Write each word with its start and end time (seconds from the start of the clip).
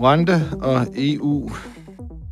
Rwanda 0.00 0.42
og 0.60 0.86
EU. 0.96 1.50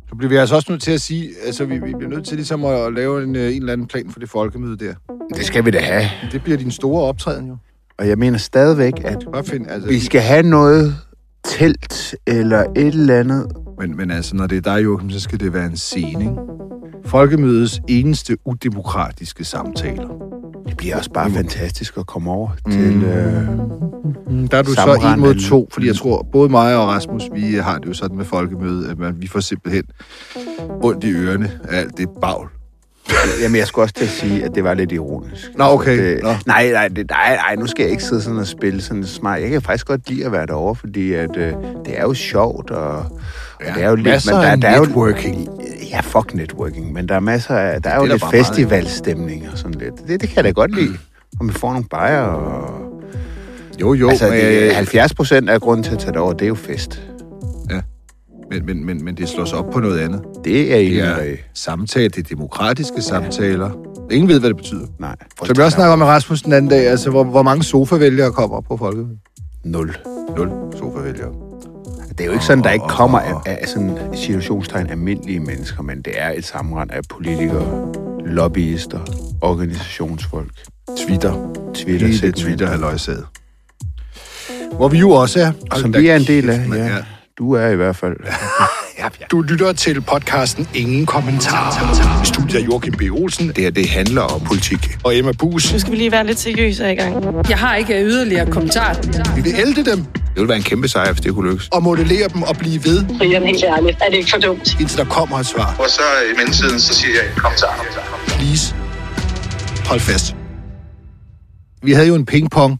Så 0.09 0.15
bliver 0.15 0.29
vi 0.29 0.35
altså 0.35 0.55
også 0.55 0.71
nødt 0.71 0.81
til 0.81 0.91
at 0.91 1.01
sige, 1.01 1.29
altså 1.45 1.65
vi, 1.65 1.73
vi 1.73 1.93
bliver 1.97 2.09
nødt 2.09 2.25
til 2.25 2.35
ligesom 2.35 2.65
at 2.65 2.93
lave 2.93 3.23
en, 3.23 3.35
øh, 3.35 3.55
en 3.55 3.61
eller 3.61 3.73
anden 3.73 3.87
plan 3.87 4.09
for 4.09 4.19
det 4.19 4.29
folkemøde 4.29 4.77
der. 4.77 4.93
Det 5.35 5.45
skal 5.45 5.65
vi 5.65 5.71
da 5.71 5.79
have. 5.79 6.05
Det 6.31 6.43
bliver 6.43 6.57
din 6.57 6.71
store 6.71 7.03
optræden 7.03 7.47
jo. 7.47 7.57
Og 7.97 8.07
jeg 8.07 8.17
mener 8.17 8.37
stadigvæk, 8.37 8.93
at 9.05 9.25
Bare 9.33 9.43
find, 9.43 9.67
altså, 9.69 9.89
vi 9.89 9.99
skal 9.99 10.21
have 10.21 10.43
noget 10.43 10.95
telt 11.43 12.15
eller 12.27 12.59
et 12.75 12.87
eller 12.87 13.19
andet. 13.19 13.47
men, 13.79 13.97
men 13.97 14.11
altså, 14.11 14.35
når 14.35 14.47
det 14.47 14.57
er 14.57 14.75
dig, 14.75 14.83
Joachim, 14.83 15.09
så 15.09 15.19
skal 15.19 15.39
det 15.39 15.53
være 15.53 15.65
en 15.65 15.77
scene, 15.77 16.23
ikke? 16.23 16.35
Folkemødets 17.05 17.81
eneste 17.87 18.37
udemokratiske 18.45 19.43
samtaler. 19.45 20.38
Det 20.69 20.77
bliver 20.77 20.97
også 20.97 21.11
bare 21.11 21.31
fantastisk 21.31 21.97
at 21.97 22.07
komme 22.07 22.31
over 22.31 22.49
til... 22.71 23.03
Øh, 23.03 23.43
Mm, 24.29 24.47
Der 24.47 24.57
er 24.57 24.61
du 24.61 24.71
så 24.73 25.11
en 25.15 25.19
mod 25.19 25.35
to, 25.49 25.69
fordi 25.71 25.87
jeg 25.87 25.95
tror, 25.95 26.27
både 26.31 26.49
mig 26.49 26.75
og 26.77 26.87
Rasmus, 26.87 27.23
vi 27.33 27.53
har 27.55 27.77
det 27.77 27.85
jo 27.87 27.93
sådan 27.93 28.17
med 28.17 28.25
folkemøde, 28.25 28.89
at 28.91 28.97
man, 28.97 29.15
vi 29.21 29.27
får 29.27 29.39
simpelthen 29.39 29.83
ondt 30.83 31.03
i 31.03 31.11
ørerne 31.11 31.51
af 31.69 31.79
alt 31.79 31.97
det 31.97 32.09
bagl. 32.21 32.47
Jamen, 33.41 33.55
jeg 33.55 33.67
skulle 33.67 33.85
også 33.85 33.95
til 33.95 34.03
at 34.03 34.09
sige, 34.11 34.43
at 34.43 34.51
det 34.55 34.63
var 34.63 34.73
lidt 34.73 34.91
ironisk. 34.91 35.49
Nå, 35.55 35.63
okay. 35.63 35.97
Det, 35.97 36.23
Nå. 36.23 36.29
nej, 36.45 36.71
nej, 36.71 36.87
det, 36.87 37.09
nej, 37.09 37.35
nej, 37.35 37.55
nu 37.55 37.67
skal 37.67 37.83
jeg 37.83 37.91
ikke 37.91 38.03
sidde 38.03 38.21
sådan 38.21 38.39
og 38.39 38.47
spille 38.47 38.81
sådan 38.81 39.05
smart. 39.05 39.41
Jeg 39.41 39.49
kan 39.49 39.61
faktisk 39.61 39.87
godt 39.87 40.09
lide 40.09 40.25
at 40.25 40.31
være 40.31 40.45
derovre, 40.45 40.75
fordi 40.75 41.13
at, 41.13 41.37
øh, 41.37 41.53
det 41.85 41.99
er 41.99 42.01
jo 42.01 42.13
sjovt, 42.13 42.71
og, 42.71 42.97
og 42.97 43.05
Ja, 43.65 43.73
det 43.73 43.83
er 43.83 43.89
jo 43.89 43.95
lidt... 43.95 44.07
masser 44.07 44.41
der, 44.41 44.55
der 44.55 44.67
er 44.67 44.79
networking. 44.79 45.47
Jo, 45.47 45.61
ja, 45.89 45.99
fuck 45.99 46.33
networking, 46.33 46.93
men 46.93 47.09
der 47.09 47.15
er 47.15 47.19
masser 47.19 47.55
af... 47.55 47.81
Der 47.81 47.89
er 47.89 47.95
jo 47.95 48.05
det 48.05 48.11
er 48.11 48.17
der 48.17 48.31
lidt 48.31 48.47
festivalstemning 48.47 49.49
og 49.51 49.57
sådan 49.57 49.79
lidt. 49.79 50.07
Det, 50.07 50.21
det 50.21 50.29
kan 50.29 50.35
jeg 50.35 50.43
da 50.43 50.51
godt 50.51 50.75
lide. 50.75 50.97
Og 51.39 51.45
man 51.45 51.55
får 51.55 51.71
nogle 51.71 51.87
bajer, 51.89 52.21
og... 52.21 52.85
Jo, 53.81 53.93
jo, 53.93 54.09
altså, 54.09 54.29
men, 54.29 54.39
det, 54.39 54.75
70 54.75 55.13
procent 55.13 55.49
af 55.49 55.61
grunden 55.61 55.83
til 55.83 55.91
at 55.91 55.99
tage 55.99 56.11
det 56.11 56.17
over, 56.21 56.33
det 56.33 56.41
er 56.41 56.47
jo 56.47 56.55
fest. 56.55 57.01
Men, 58.51 58.65
men, 58.65 58.85
men, 58.85 59.05
men 59.05 59.17
det 59.17 59.29
slås 59.29 59.53
op 59.53 59.65
på 59.73 59.79
noget 59.79 59.99
andet. 59.99 60.21
Det 60.43 60.73
er 60.73 60.77
ikke 60.77 60.95
Det 60.95 61.07
er 61.07 61.15
noget... 61.15 61.39
samtale, 61.53 62.09
det 62.09 62.17
er 62.17 62.35
demokratiske 62.35 63.01
samtaler. 63.01 63.69
Ingen 64.11 64.29
ved, 64.29 64.39
hvad 64.39 64.49
det 64.49 64.57
betyder. 64.57 64.87
Nej. 64.99 65.15
Som 65.45 65.57
vi 65.57 65.61
også 65.61 65.75
snakker 65.75 65.93
om 65.93 65.99
med 65.99 66.07
Rasmus 66.07 66.41
den 66.41 66.53
anden 66.53 66.69
dag, 66.69 66.87
altså 66.87 67.09
hvor, 67.09 67.23
hvor 67.23 67.43
mange 67.43 67.63
sofavælgere 67.63 68.31
kommer 68.31 68.61
på 68.61 68.77
folkemødet? 68.77 69.19
Nul. 69.63 69.95
Nul 70.37 70.49
sofavælgere. 70.77 71.33
Det 72.09 72.21
er 72.21 72.25
jo 72.25 72.31
ikke 72.31 72.45
sådan, 72.45 72.63
der 72.63 72.69
ikke 72.69 72.85
kommer 72.89 73.19
af, 73.19 73.33
af 73.45 73.67
sådan 73.67 73.97
situationstegn 74.13 74.89
almindelige 74.89 75.39
mennesker, 75.39 75.83
men 75.83 76.01
det 76.01 76.13
er 76.15 76.31
et 76.31 76.45
sammenrend 76.45 76.91
af 76.91 76.99
politikere, 77.09 77.93
lobbyister, 78.25 78.99
organisationsfolk, 79.41 80.51
Twitter. 80.97 81.51
Twitter, 81.73 82.05
Hele 82.05 82.17
segment. 82.17 82.37
Twitter 82.37 82.67
har 82.67 82.77
løjsaget. 82.77 83.25
Hvor 84.73 84.87
vi 84.87 84.97
jo 84.97 85.09
også 85.09 85.39
er. 85.39 85.51
Hold 85.71 85.81
Som 85.81 85.93
vi 85.93 86.07
er 86.07 86.15
en 86.15 86.23
del 86.23 86.49
af, 86.49 86.67
mand, 86.67 86.81
ja. 86.81 86.95
Du 87.39 87.53
er 87.53 87.67
i 87.67 87.75
hvert 87.75 87.95
fald. 87.95 88.15
Du 89.31 89.41
lytter 89.41 89.73
til 89.73 90.01
podcasten 90.01 90.67
Ingen 90.73 91.05
Kommentar. 91.05 92.23
Studiet 92.23 92.61
er 92.61 92.65
Joachim 92.65 92.93
B. 92.93 93.01
Olsen 93.11 93.47
Det 93.47 93.57
her, 93.57 93.69
det 93.71 93.89
handler 93.89 94.21
om 94.21 94.41
politik. 94.41 94.97
og 95.03 95.17
Emma 95.17 95.31
Bus. 95.31 95.73
Nu 95.73 95.79
skal 95.79 95.91
vi 95.91 95.97
lige 95.97 96.11
være 96.11 96.25
lidt 96.25 96.39
seriøse 96.39 96.91
i 96.91 96.95
gang. 96.95 97.25
Jeg 97.49 97.57
har 97.57 97.75
ikke 97.75 98.03
yderligere 98.03 98.51
kommentar. 98.51 98.95
Vi 99.35 99.41
vil 99.41 99.53
ælde 99.59 99.85
dem 99.91 100.03
Det 100.03 100.21
ville 100.35 100.47
være 100.47 100.57
en 100.57 100.63
kæmpe 100.63 100.87
sejr, 100.87 101.11
hvis 101.11 101.21
det 101.21 101.33
kunne 101.33 101.49
lykkes. 101.51 101.67
og 101.71 101.83
modellere 101.83 102.27
dem 102.33 102.43
og 102.43 102.57
blive 102.57 102.83
ved, 102.85 103.05
Brian, 103.17 103.43
helt 103.43 103.63
ærligt, 103.63 103.97
er 104.01 104.09
det 104.09 104.17
ikke 104.17 104.29
for 104.29 104.37
dumt? 104.37 104.79
indtil 104.79 104.97
der 104.97 105.05
kommer 105.05 105.37
et 105.39 105.45
svar. 105.45 105.75
Og 105.79 105.89
så 105.89 106.01
i 106.33 106.35
mellemtiden, 106.37 106.79
så 106.79 106.93
siger 106.93 107.13
jeg, 107.13 107.23
kom 107.37 107.51
så. 107.57 107.65
Please. 108.27 108.75
Hold 109.85 109.99
fast. 109.99 110.35
Vi 111.83 111.91
havde 111.93 112.07
jo 112.07 112.15
en 112.15 112.25
pingpong. 112.25 112.79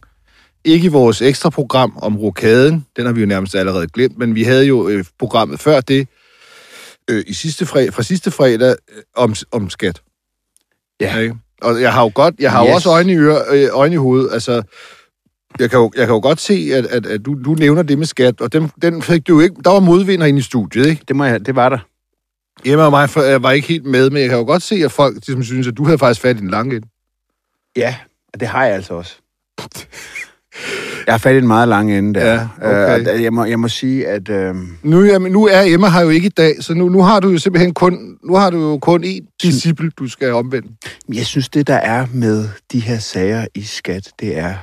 Ikke 0.64 0.84
i 0.84 0.88
vores 0.88 1.22
ekstra 1.22 1.50
program 1.50 1.98
om 2.02 2.16
rokaden. 2.18 2.86
Den 2.96 3.06
har 3.06 3.12
vi 3.12 3.20
jo 3.20 3.26
nærmest 3.26 3.54
allerede 3.54 3.86
glemt. 3.88 4.18
Men 4.18 4.34
vi 4.34 4.42
havde 4.42 4.66
jo 4.66 4.88
øh, 4.88 5.04
programmet 5.18 5.60
før 5.60 5.80
det, 5.80 6.08
øh, 7.10 7.24
i 7.26 7.32
sidste 7.32 7.66
fred, 7.66 7.92
fra 7.92 8.02
sidste 8.02 8.30
fredag, 8.30 8.76
øh, 8.96 9.02
om, 9.16 9.34
om 9.50 9.70
skat. 9.70 10.02
Ja. 11.00 11.18
Ikke? 11.18 11.34
Og 11.62 11.80
jeg 11.80 11.92
har 11.92 12.02
jo 12.02 12.10
godt, 12.14 12.34
jeg 12.38 12.50
har 12.50 12.64
yes. 12.64 12.68
jo 12.68 12.74
også 12.74 12.90
øjne 12.90 13.12
i, 13.12 13.16
øre, 13.16 13.42
øh, 13.50 13.68
øjne 13.72 13.94
i 13.94 13.98
hovedet. 13.98 14.32
Altså, 14.32 14.62
jeg 15.58 15.70
kan 15.70 15.78
jo, 15.78 15.92
jeg 15.96 16.06
kan 16.06 16.14
jo 16.14 16.20
godt 16.20 16.40
se, 16.40 16.70
at, 16.72 16.86
at, 16.86 17.06
at 17.06 17.24
du, 17.24 17.38
du 17.44 17.54
nævner 17.54 17.82
det 17.82 17.98
med 17.98 18.06
skat, 18.06 18.40
og 18.40 18.52
den, 18.52 18.72
den 18.82 19.02
fik 19.02 19.26
du 19.28 19.34
jo 19.34 19.40
ikke... 19.40 19.56
Der 19.64 19.70
var 19.70 19.80
modvinder 19.80 20.26
inde 20.26 20.38
i 20.38 20.42
studiet, 20.42 20.86
ikke? 20.86 21.04
Det, 21.08 21.16
må 21.16 21.24
jeg, 21.24 21.46
det 21.46 21.56
var 21.56 21.68
der. 21.68 21.78
Emma 22.64 22.84
og 22.84 22.90
mig 22.90 23.10
for- 23.10 23.22
jeg 23.22 23.42
var 23.42 23.50
ikke 23.50 23.68
helt 23.68 23.84
med, 23.84 24.10
men 24.10 24.20
jeg 24.20 24.28
kan 24.28 24.38
jo 24.38 24.44
godt 24.44 24.62
se, 24.62 24.74
at 24.74 24.92
folk 24.92 25.14
ligesom, 25.14 25.42
synes, 25.42 25.68
at 25.68 25.76
du 25.76 25.84
havde 25.84 25.98
faktisk 25.98 26.20
fat 26.20 26.36
i 26.36 26.40
den 26.40 26.50
lange. 26.50 26.82
Ja, 27.76 27.96
og 28.34 28.40
det 28.40 28.48
har 28.48 28.64
jeg 28.64 28.74
altså 28.74 28.94
også. 28.94 29.16
Jeg 31.06 31.14
har 31.14 31.18
fat 31.18 31.34
i 31.34 31.38
en 31.38 31.46
meget 31.46 31.68
lang 31.68 31.92
ende 31.98 32.20
der. 32.20 32.32
Ja, 32.32 32.48
okay. 32.62 33.14
Øh, 33.14 33.22
jeg, 33.22 33.32
må, 33.32 33.44
jeg 33.44 33.60
må 33.60 33.68
sige, 33.68 34.08
at... 34.08 34.28
Øh, 34.28 34.54
Nu, 34.82 35.00
er, 35.00 35.18
nu 35.18 35.46
er 35.46 35.62
Emma 35.66 35.88
her 35.88 36.00
jo 36.00 36.08
ikke 36.08 36.26
i 36.26 36.30
dag, 36.36 36.54
så 36.60 36.74
nu, 36.74 36.88
nu 36.88 37.02
har 37.02 37.20
du 37.20 37.28
jo 37.28 37.38
simpelthen 37.38 37.74
kun, 37.74 38.18
nu 38.24 38.34
har 38.34 38.50
du 38.50 38.70
jo 38.70 38.78
kun 38.78 39.04
én 39.04 39.36
disciple, 39.42 39.90
du 39.98 40.08
skal 40.08 40.32
omvende. 40.32 40.68
Jeg 41.14 41.26
synes, 41.26 41.48
det 41.48 41.66
der 41.66 41.74
er 41.74 42.06
med 42.12 42.48
de 42.72 42.80
her 42.80 42.98
sager 42.98 43.46
i 43.54 43.62
skat, 43.62 44.08
det 44.20 44.38
er, 44.38 44.54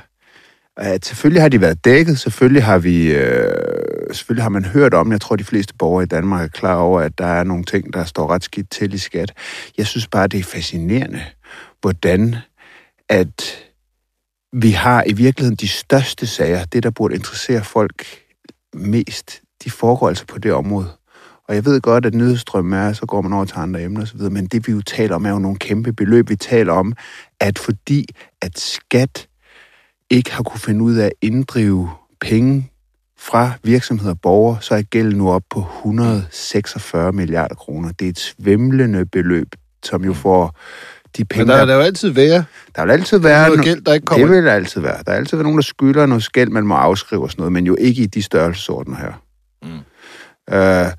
at 0.76 1.06
selvfølgelig 1.06 1.42
har 1.42 1.48
de 1.48 1.60
været 1.60 1.84
dækket, 1.84 2.18
selvfølgelig 2.18 2.64
har 2.64 2.78
vi, 2.78 3.12
øh, 3.12 3.52
selvfølgelig 4.12 4.42
har 4.42 4.50
man 4.50 4.64
hørt 4.64 4.94
om, 4.94 5.12
jeg 5.12 5.20
tror, 5.20 5.36
de 5.36 5.44
fleste 5.44 5.74
borgere 5.78 6.02
i 6.02 6.06
Danmark 6.06 6.44
er 6.44 6.48
klar 6.48 6.74
over, 6.76 7.00
at 7.00 7.18
der 7.18 7.26
er 7.26 7.44
nogle 7.44 7.64
ting, 7.64 7.92
der 7.94 8.04
står 8.04 8.30
ret 8.30 8.44
skidt 8.44 8.70
til 8.70 8.94
i 8.94 8.98
skat. 8.98 9.32
Jeg 9.78 9.86
synes 9.86 10.06
bare, 10.06 10.26
det 10.26 10.40
er 10.40 10.44
fascinerende, 10.44 11.20
hvordan 11.80 12.36
at 13.08 13.64
vi 14.52 14.70
har 14.70 15.04
i 15.06 15.12
virkeligheden 15.12 15.56
de 15.56 15.68
største 15.68 16.26
sager, 16.26 16.64
det 16.64 16.82
der 16.82 16.90
burde 16.90 17.14
interessere 17.14 17.64
folk 17.64 18.06
mest, 18.74 19.42
de 19.64 19.70
foregår 19.70 20.08
altså 20.08 20.26
på 20.26 20.38
det 20.38 20.52
område. 20.52 20.90
Og 21.48 21.54
jeg 21.54 21.64
ved 21.64 21.80
godt, 21.80 22.06
at 22.06 22.14
nyhedsstrømmen 22.14 22.72
er, 22.72 22.92
så 22.92 23.06
går 23.06 23.22
man 23.22 23.32
over 23.32 23.44
til 23.44 23.56
andre 23.58 23.82
emner 23.82 24.02
osv., 24.02 24.20
men 24.20 24.46
det 24.46 24.66
vi 24.66 24.72
jo 24.72 24.82
taler 24.82 25.14
om, 25.14 25.26
er 25.26 25.30
jo 25.30 25.38
nogle 25.38 25.58
kæmpe 25.58 25.92
beløb. 25.92 26.30
Vi 26.30 26.36
taler 26.36 26.72
om, 26.72 26.92
at 27.40 27.58
fordi 27.58 28.06
at 28.42 28.58
skat 28.58 29.28
ikke 30.10 30.32
har 30.32 30.42
kunne 30.42 30.60
finde 30.60 30.84
ud 30.84 30.94
af 30.94 31.06
at 31.06 31.12
inddrive 31.20 31.90
penge 32.20 32.70
fra 33.18 33.52
virksomheder 33.62 34.10
og 34.10 34.20
borgere, 34.20 34.58
så 34.60 34.74
er 34.74 34.82
gælden 34.82 35.18
nu 35.18 35.30
op 35.30 35.42
på 35.50 35.60
146 35.60 37.12
milliarder 37.12 37.54
kroner. 37.54 37.92
Det 37.92 38.04
er 38.04 38.08
et 38.08 38.18
svimlende 38.18 39.06
beløb, 39.06 39.48
som 39.84 40.04
jo 40.04 40.12
får 40.12 40.56
de 41.16 41.24
penge, 41.24 41.44
Men 41.44 41.56
der, 41.58 41.64
der 41.64 41.74
jo 41.74 41.80
altid 41.80 42.08
være 42.08 42.44
der 42.76 42.84
vil 42.84 42.92
altid 42.92 43.18
være 43.18 43.48
noget 43.48 43.64
gæld, 43.64 43.80
der 43.80 43.94
ikke 43.94 44.04
kommer. 44.06 44.26
det 44.26 44.36
vil 44.36 44.44
der 44.44 44.52
altid 44.52 44.80
være. 44.80 45.02
Der 45.06 45.12
er 45.12 45.16
altid 45.16 45.36
være 45.36 45.42
nogen, 45.42 45.58
der 45.58 45.62
skylder 45.62 46.06
noget 46.06 46.22
skæld, 46.22 46.50
man 46.50 46.66
må 46.66 46.74
afskrive 46.74 47.22
og 47.22 47.30
sådan 47.30 47.40
noget, 47.40 47.52
men 47.52 47.66
jo 47.66 47.76
ikke 47.80 48.02
i 48.02 48.06
de 48.06 48.22
størrelsesordner 48.22 48.96
her. 48.96 49.22
Mm. 49.62 50.54
Øh, 50.54 50.92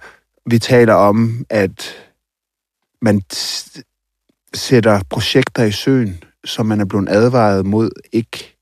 vi 0.51 0.59
taler 0.59 0.93
om, 0.93 1.45
at 1.49 1.95
man 3.01 3.21
t- 3.33 3.81
sætter 4.53 5.01
projekter 5.09 5.63
i 5.63 5.71
søen, 5.71 6.23
som 6.45 6.65
man 6.65 6.81
er 6.81 6.85
blevet 6.85 7.09
advaret 7.09 7.65
mod 7.65 7.89
ikke 8.11 8.55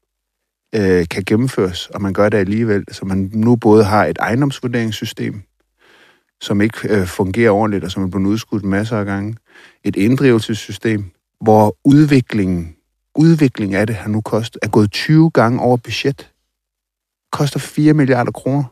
øh, 0.76 1.06
kan 1.12 1.24
gennemføres, 1.26 1.88
og 1.88 2.02
man 2.02 2.14
gør 2.14 2.30
det 2.30 2.38
alligevel. 2.38 2.84
Så 2.92 3.06
man 3.06 3.32
nu 3.34 3.56
både 3.56 3.84
har 3.84 4.06
et 4.06 4.18
ejendomsvurderingssystem, 4.20 5.42
som 6.42 6.62
ikke 6.62 6.78
øh, 6.90 7.08
fungerer 7.08 7.52
ordentligt, 7.52 7.84
og 7.84 7.92
som 7.92 8.04
er 8.04 8.08
blevet 8.08 8.26
udskudt 8.26 8.64
masser 8.64 8.98
af 8.98 9.06
gange. 9.06 9.36
Et 9.84 9.96
inddrivelsessystem, 9.96 11.12
hvor 11.42 11.78
udviklingen, 11.86 12.76
udvikling 13.16 13.76
af 13.76 13.88
det 13.88 13.96
har 13.96 14.10
nu 14.10 14.22
kostet, 14.22 14.60
er 14.64 14.68
gået 14.68 14.92
20 14.92 15.32
gange 15.32 15.60
over 15.62 15.78
budget. 15.78 16.32
Koster 17.32 17.60
4 17.60 17.94
milliarder 17.94 18.32
kroner. 18.32 18.64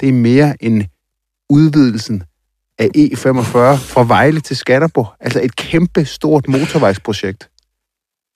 Det 0.00 0.08
er 0.08 0.12
mere 0.12 0.62
end 0.64 0.84
udvidelsen 1.50 2.22
af 2.78 2.88
E45 2.96 3.76
fra 3.76 4.04
Vejle 4.04 4.40
til 4.40 4.56
Skanderborg. 4.56 5.14
Altså 5.20 5.40
et 5.42 5.56
kæmpe 5.56 6.04
stort 6.04 6.48
motorvejsprojekt. 6.48 7.50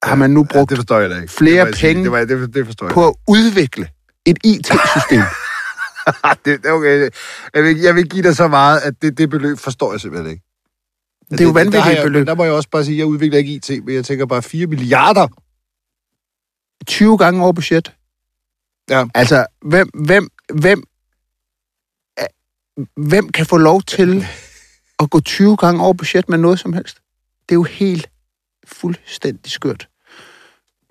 Har 0.03 0.15
man 0.15 0.31
nu 0.31 0.41
Ja, 0.41 0.47
brugt 0.59 0.71
det 0.71 0.79
forstår 0.79 0.99
jeg 1.01 1.23
ikke. 1.23 1.33
flere 1.33 1.67
Det 1.67 1.77
penge 1.81 2.03
Det, 2.05 2.13
var, 2.13 2.25
det, 2.25 2.55
det 2.55 2.67
forstår 2.67 2.87
jeg. 2.87 2.95
på 2.95 3.09
at 3.09 3.15
udvikle 3.29 3.89
et 4.27 4.39
IT-system. 4.45 5.23
det, 6.45 6.63
det, 6.63 6.71
okay. 6.71 7.11
jeg, 7.55 7.63
vil, 7.65 7.79
jeg 7.81 7.95
vil 7.95 8.09
give 8.09 8.23
dig 8.23 8.37
så 8.37 8.49
meget, 8.49 8.81
at 8.81 8.95
det, 9.03 9.19
det 9.19 9.31
beløb 9.31 9.59
forstår 9.59 9.93
jeg 9.93 10.01
simpelthen 10.01 10.31
ikke. 10.31 10.45
Det 11.31 11.41
er 11.41 11.45
jo 11.45 11.51
vanvittigt 11.51 12.03
beløb. 12.03 12.27
Der 12.27 12.35
må 12.35 12.45
jeg 12.45 12.53
også 12.53 12.69
bare 12.69 12.85
sige, 12.85 12.95
at 12.95 12.99
jeg 12.99 13.07
udvikler 13.07 13.39
ikke 13.39 13.53
IT, 13.53 13.71
men 13.85 13.95
jeg 13.95 14.05
tænker 14.05 14.27
bare 14.27 14.43
4 14.43 14.67
milliarder. 14.67 15.29
20 16.87 17.19
gange 17.19 17.43
over 17.43 17.53
budget. 17.53 17.93
Ja. 18.91 19.05
Altså, 19.15 19.47
hvem, 19.63 19.89
hvem, 19.89 20.29
hvem, 20.55 20.83
hvem 22.97 23.29
kan 23.29 23.47
få 23.47 23.57
lov 23.57 23.83
til 23.83 24.27
at 24.99 25.11
gå 25.11 25.21
20 25.21 25.57
gange 25.57 25.83
over 25.83 25.93
budget 25.93 26.29
med 26.29 26.39
noget 26.39 26.59
som 26.59 26.73
helst? 26.73 26.97
Det 27.49 27.55
er 27.55 27.55
jo 27.55 27.63
helt 27.63 28.11
fuldstændig 28.67 29.53
skørt. 29.53 29.89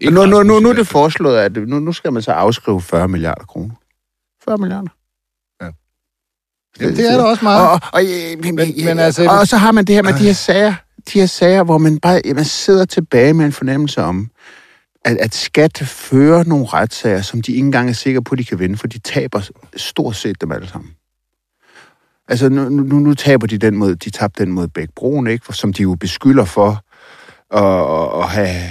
Nu, 0.04 0.26
nu, 0.26 0.44
nu, 0.44 0.60
nu 0.60 0.70
er 0.70 0.74
det 0.74 0.88
foreslået, 0.88 1.38
at 1.38 1.56
nu, 1.56 1.80
nu 1.80 1.94
skal 1.94 2.14
man 2.14 2.22
så 2.22 2.32
afskrive 2.32 2.82
40 2.82 3.08
milliarder 3.08 3.46
kroner. 3.46 3.76
40 4.44 4.58
milliarder. 4.58 4.97
Det 6.80 7.00
er 7.14 7.18
da 7.18 7.24
også 7.24 7.44
meget. 7.44 7.62
Og, 7.70 7.72
og, 7.72 7.80
og, 7.94 8.02
men, 8.04 8.42
Men- 8.42 8.56
men, 8.56 8.86
men 8.86 9.00
altså- 9.00 9.26
og, 9.30 9.40
og 9.40 9.48
så 9.48 9.58
har 9.58 9.72
man 9.72 9.86
det 9.86 9.96
her 9.96 10.04
med 10.04 10.14
de 10.14 10.24
her 10.26 10.34
sager, 10.34 10.74
de 11.14 11.20
her 11.20 11.26
sager, 11.26 11.64
hvor 11.64 11.78
man 11.78 12.00
bare 12.00 12.22
man 12.36 12.46
sidder 12.46 12.86
tilbage 12.86 13.34
med 13.34 13.46
en 13.46 13.52
fornemmelse 13.52 14.02
om, 14.02 14.30
at, 15.06 15.18
at 15.18 15.36
skat 15.36 15.78
fører 15.86 16.44
nogle 16.44 16.66
retssager, 16.66 17.22
som 17.22 17.42
de 17.42 17.52
ikke 17.52 17.66
engang 17.66 17.90
er 17.90 17.94
sikre 17.94 18.22
på, 18.24 18.34
at 18.36 18.40
de 18.40 18.44
kan 18.46 18.60
vinde, 18.60 18.78
for 18.78 18.88
de 18.88 19.00
taber 19.00 19.50
stort 19.76 20.16
set 20.16 20.42
dem 20.42 20.52
alle 20.52 20.68
sammen. 20.68 20.92
Altså, 22.28 22.50
nu, 22.50 22.70
nu, 22.70 23.00
nu 23.00 23.14
taber 23.14 23.48
de 23.48 23.58
den 23.58 23.78
mod, 23.78 23.96
de 23.96 24.10
tabte 24.10 24.44
den 24.46 24.52
mod 24.54 24.68
Bækbroen, 24.68 25.28
ikke? 25.28 25.54
Som 25.54 25.74
de 25.74 25.82
jo 25.82 25.96
beskylder 26.00 26.46
for 26.46 26.84
at, 27.58 28.24
at 28.24 28.30
have 28.30 28.70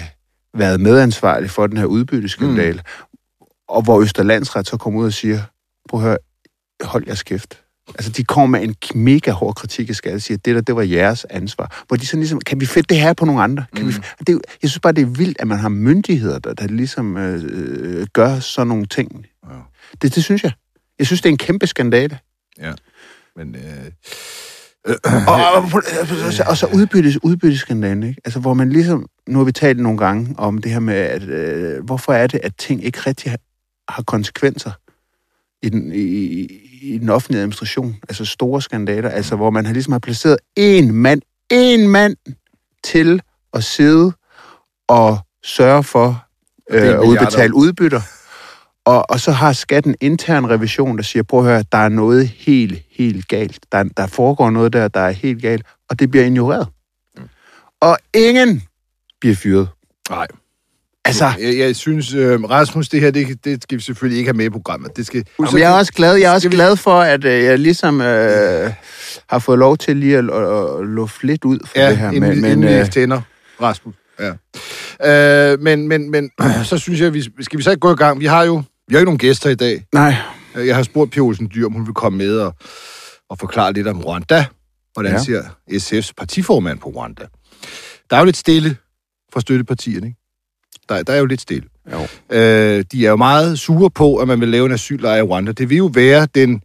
været 0.54 0.80
medansvarlig 0.80 1.50
for 1.50 1.66
den 1.66 1.76
her 1.76 1.84
udbytteskandal. 1.84 2.74
Mm. 2.74 3.46
Og 3.68 3.82
hvor 3.82 4.00
Østerlandsret 4.00 4.68
så 4.68 4.76
kommer 4.76 5.00
ud 5.00 5.06
og 5.06 5.12
siger, 5.12 5.40
prøv 5.88 6.00
at 6.00 6.06
høre, 6.06 6.16
hold 6.82 7.04
jeres 7.06 7.22
kæft. 7.22 7.60
Altså, 7.94 8.10
de 8.10 8.24
kommer 8.24 8.58
med 8.58 8.68
en 8.68 9.04
mega 9.04 9.30
hård 9.30 9.54
kritik 9.54 9.88
af 9.88 9.94
skat 9.94 10.14
og 10.14 10.22
siger, 10.22 10.38
det 10.38 10.54
der, 10.54 10.60
det 10.60 10.76
var 10.76 10.82
jeres 10.82 11.26
ansvar. 11.30 11.84
Hvor 11.88 11.96
de 11.96 12.06
sådan 12.06 12.20
ligesom, 12.20 12.40
kan 12.40 12.60
vi 12.60 12.66
fedte 12.66 12.94
det 12.94 13.02
her 13.02 13.12
på 13.12 13.24
nogle 13.24 13.42
andre? 13.42 13.64
Kan 13.76 13.84
mm. 13.84 13.88
vi, 13.88 13.94
det, 14.26 14.28
er 14.28 14.38
jeg 14.62 14.70
synes 14.70 14.80
bare, 14.80 14.92
det 14.92 15.02
er 15.02 15.06
vildt, 15.06 15.40
at 15.40 15.46
man 15.46 15.58
har 15.58 15.68
myndigheder, 15.68 16.38
der, 16.38 16.54
der 16.54 16.66
ligesom 16.66 17.16
øh, 17.16 17.42
øh, 17.44 18.06
gør 18.12 18.38
sådan 18.38 18.68
nogle 18.68 18.86
ting. 18.86 19.26
Ja. 19.50 19.54
Det, 20.02 20.14
det 20.14 20.24
synes 20.24 20.42
jeg. 20.42 20.52
Jeg 20.98 21.06
synes, 21.06 21.20
det 21.20 21.28
er 21.28 21.32
en 21.32 21.38
kæmpe 21.38 21.66
skandale. 21.66 22.18
Ja. 22.58 22.72
Men, 23.36 23.54
øh, 23.54 23.90
Og, 25.04 25.12
og, 25.26 25.62
og, 25.62 26.46
og 26.46 26.56
så 26.56 26.68
udbyttes, 26.74 27.24
udbytteskandalen, 27.24 28.02
ikke? 28.02 28.20
Altså, 28.24 28.40
hvor 28.40 28.54
man 28.54 28.70
ligesom, 28.70 29.06
nu 29.28 29.38
har 29.38 29.44
vi 29.44 29.52
talt 29.52 29.80
nogle 29.80 29.98
gange 29.98 30.34
om 30.38 30.58
det 30.58 30.72
her 30.72 30.80
med, 30.80 30.94
at 30.94 31.22
øh, 31.22 31.84
hvorfor 31.84 32.12
er 32.12 32.26
det, 32.26 32.40
at 32.42 32.52
ting 32.58 32.84
ikke 32.84 33.00
rigtig 33.00 33.30
har, 33.30 33.38
har 33.88 34.02
konsekvenser 34.02 34.70
i 35.62 35.68
den, 35.68 35.92
i, 35.92 35.98
i- 36.82 36.98
den 36.98 37.08
offentlige 37.08 37.40
administration? 37.40 37.96
Altså 38.08 38.24
store 38.24 38.62
skandaler, 38.62 39.08
altså 39.10 39.36
hvor 39.36 39.50
man 39.50 39.66
har 39.66 39.72
ligesom 39.72 39.92
har 39.92 39.98
placeret 39.98 40.36
en 40.56 40.92
mand, 40.92 41.22
en 41.50 41.88
mand 41.88 42.16
til 42.84 43.22
at 43.54 43.64
sidde 43.64 44.12
og 44.88 45.18
sørge 45.44 45.82
for 45.84 46.24
øh, 46.70 46.82
at 46.82 46.98
udbetale 47.08 47.54
udbytter. 47.54 48.00
Og, 48.84 49.10
og 49.10 49.20
så 49.20 49.32
har 49.32 49.52
skatten 49.52 49.94
intern 50.00 50.50
revision, 50.50 50.96
der 50.96 51.02
siger, 51.02 51.22
prøv 51.22 51.40
at 51.40 51.46
høre, 51.46 51.64
der 51.72 51.78
er 51.78 51.88
noget 51.88 52.28
helt, 52.28 52.82
helt 52.90 53.28
galt. 53.28 53.58
Der, 53.72 53.82
der 53.96 54.06
foregår 54.06 54.50
noget 54.50 54.72
der, 54.72 54.88
der 54.88 55.00
er 55.00 55.10
helt 55.10 55.42
galt, 55.42 55.66
og 55.90 55.98
det 55.98 56.10
bliver 56.10 56.24
ignoreret. 56.24 56.68
Og 57.80 57.98
ingen 58.14 58.62
bliver 59.20 59.34
fyret. 59.36 59.68
nej. 60.10 60.26
Altså, 61.06 61.32
Jeg, 61.40 61.58
jeg 61.58 61.76
synes, 61.76 62.14
øh, 62.14 62.42
Rasmus, 62.42 62.88
det 62.88 63.00
her, 63.00 63.10
det, 63.10 63.44
det 63.44 63.62
skal 63.62 63.78
vi 63.78 63.82
selvfølgelig 63.82 64.18
ikke 64.18 64.28
have 64.28 64.36
med 64.36 64.44
i 64.44 64.50
programmet. 64.50 64.96
Det 64.96 65.06
skal, 65.06 65.24
Jamen, 65.38 65.58
jeg 65.58 65.70
er 65.72 65.74
også 65.78 65.92
glad, 65.92 66.14
jeg 66.14 66.30
er 66.30 66.34
også 66.34 66.48
vi- 66.48 66.54
glad 66.56 66.76
for, 66.76 67.00
at 67.00 67.24
øh, 67.24 67.44
jeg 67.44 67.58
ligesom 67.58 68.00
øh, 68.00 68.72
har 69.30 69.38
fået 69.38 69.58
lov 69.58 69.76
til 69.76 69.96
lige 69.96 70.18
at, 70.18 70.24
at, 70.30 70.80
at 70.80 70.86
lufte 70.86 71.26
lidt 71.26 71.44
ud 71.44 71.58
for 71.66 71.78
ja, 71.80 71.88
det 71.90 71.96
her. 71.98 72.10
inden, 72.10 72.40
Men, 72.40 72.44
inden 72.52 72.64
øh, 72.80 72.90
tænder, 72.90 73.20
Rasmus. 73.62 73.94
Ja. 74.20 74.32
Øh, 75.52 75.60
men, 75.60 75.88
men, 75.88 76.10
men 76.10 76.30
så 76.64 76.78
synes 76.78 77.00
jeg, 77.00 77.14
vi, 77.14 77.22
skal 77.40 77.58
vi 77.58 77.62
så 77.62 77.70
ikke 77.70 77.80
gå 77.80 77.92
i 77.92 77.96
gang? 77.96 78.20
Vi 78.20 78.26
har 78.26 78.44
jo 78.44 78.62
vi 78.88 78.94
har 78.94 78.98
ikke 78.98 79.04
nogen 79.04 79.18
gæster 79.18 79.50
i 79.50 79.54
dag. 79.54 79.84
nej, 79.94 80.14
Jeg 80.54 80.76
har 80.76 80.82
spurgt 80.82 81.10
Pia 81.12 81.22
Olsen 81.22 81.50
Dyr, 81.54 81.66
om 81.66 81.72
hun 81.72 81.86
vil 81.86 81.94
komme 81.94 82.18
med 82.18 82.38
og, 82.38 82.54
og 83.30 83.38
forklare 83.38 83.72
lidt 83.72 83.86
om 83.86 84.00
Rwanda. 84.00 84.44
Hvordan 84.94 85.12
ja. 85.12 85.22
ser 85.22 85.42
SF's 85.70 86.10
partiformand 86.16 86.78
på 86.78 86.88
Rwanda? 86.88 87.22
Der 88.10 88.16
er 88.16 88.20
jo 88.20 88.24
lidt 88.24 88.36
stille 88.36 88.76
fra 89.32 89.40
støttepartierne, 89.40 90.06
ikke? 90.06 90.18
Der, 90.88 91.02
der 91.02 91.12
er 91.12 91.18
jo 91.18 91.26
lidt 91.26 91.40
stille. 91.40 91.68
Jo. 91.92 91.98
Øh, 92.36 92.84
de 92.92 93.06
er 93.06 93.10
jo 93.10 93.16
meget 93.16 93.58
sure 93.58 93.90
på, 93.90 94.16
at 94.16 94.28
man 94.28 94.40
vil 94.40 94.48
lave 94.48 94.66
en 94.66 94.72
asyllejr 94.72 95.16
i 95.16 95.22
Rwanda. 95.22 95.52
Det 95.52 95.70
vil 95.70 95.76
jo 95.76 95.90
være 95.94 96.28
den... 96.34 96.60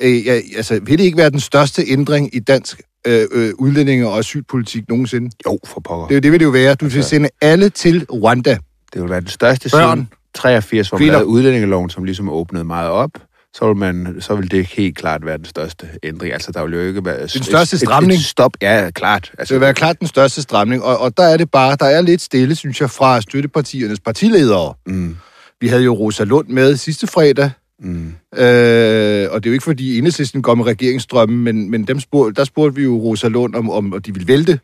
Øh, 0.00 0.26
ja, 0.26 0.32
altså, 0.56 0.80
vil 0.82 0.98
det 0.98 1.04
ikke 1.04 1.18
være 1.18 1.30
den 1.30 1.40
største 1.40 1.84
ændring 1.88 2.34
i 2.34 2.38
dansk 2.38 2.80
øh, 3.06 3.26
øh, 3.32 3.52
udlændinge- 3.58 4.08
og 4.08 4.18
asylpolitik 4.18 4.88
nogensinde? 4.88 5.30
jo, 5.46 5.58
for 5.66 5.80
pokker. 5.80 6.06
Det, 6.06 6.22
det 6.22 6.32
vil 6.32 6.40
det 6.40 6.46
jo 6.46 6.50
være. 6.50 6.74
Du 6.74 6.88
vil 6.88 7.04
sende 7.04 7.28
alle 7.40 7.68
til 7.68 8.06
Rwanda. 8.12 8.58
Det 8.92 9.02
vil 9.02 9.10
være 9.10 9.20
den 9.20 9.28
største 9.28 9.70
Børn. 9.72 9.96
siden 9.98 10.08
83, 10.34 10.88
hvor 10.88 10.98
man 10.98 11.08
lavede 11.08 11.26
udlændingeloven, 11.26 11.90
som 11.90 12.04
ligesom 12.04 12.28
åbnede 12.28 12.64
meget 12.64 12.90
op. 12.90 13.10
Så 13.56 13.66
vil, 13.66 13.76
man, 13.76 14.16
så 14.20 14.34
vil 14.36 14.50
det 14.50 14.66
helt 14.66 14.96
klart 14.96 15.26
være 15.26 15.36
den 15.38 15.44
største 15.44 15.88
ændring. 16.02 16.32
Altså, 16.32 16.52
der 16.52 16.64
vil 16.64 16.72
jo 16.74 16.80
ikke 16.80 17.04
være... 17.04 17.20
Den 17.20 17.28
største 17.42 17.78
stramning. 17.78 18.12
Et, 18.12 18.18
et 18.18 18.24
stop, 18.24 18.52
ja, 18.62 18.90
klart. 18.90 19.32
Altså, 19.38 19.54
Det 19.54 19.60
vil 19.60 19.64
være 19.64 19.74
klart 19.74 19.98
den 20.00 20.08
største 20.08 20.42
stramning, 20.42 20.82
og, 20.82 20.98
og 20.98 21.16
der 21.16 21.22
er 21.22 21.36
det 21.36 21.50
bare, 21.50 21.76
der 21.80 21.86
er 21.86 22.00
lidt 22.00 22.20
stille, 22.22 22.54
synes 22.54 22.80
jeg, 22.80 22.90
fra 22.90 23.20
støttepartiernes 23.20 24.00
partiledere. 24.00 24.74
Mm, 24.86 25.16
Vi 25.60 25.68
havde 25.68 25.82
jo 25.82 25.94
Rosa 25.94 26.24
Lund 26.24 26.48
med 26.48 26.76
sidste 26.76 27.06
fredag, 27.06 27.50
mm, 27.78 28.06
øh, 28.36 29.28
og 29.30 29.42
det 29.44 29.46
er 29.46 29.50
jo 29.50 29.52
ikke 29.52 29.64
fordi 29.64 29.98
enhedslisten 29.98 30.42
går 30.42 30.54
med 30.54 30.64
regeringsstrømmen, 30.66 31.44
men, 31.44 31.70
men 31.70 31.84
dem 31.86 32.00
spurgte, 32.00 32.38
der 32.38 32.44
spurgte 32.44 32.76
vi 32.76 32.82
jo 32.82 32.98
Rosa 32.98 33.28
Lund, 33.28 33.54
om, 33.54 33.70
om 33.70 33.92
om 33.92 34.02
de 34.02 34.12
ville 34.14 34.28
vælte 34.28 34.60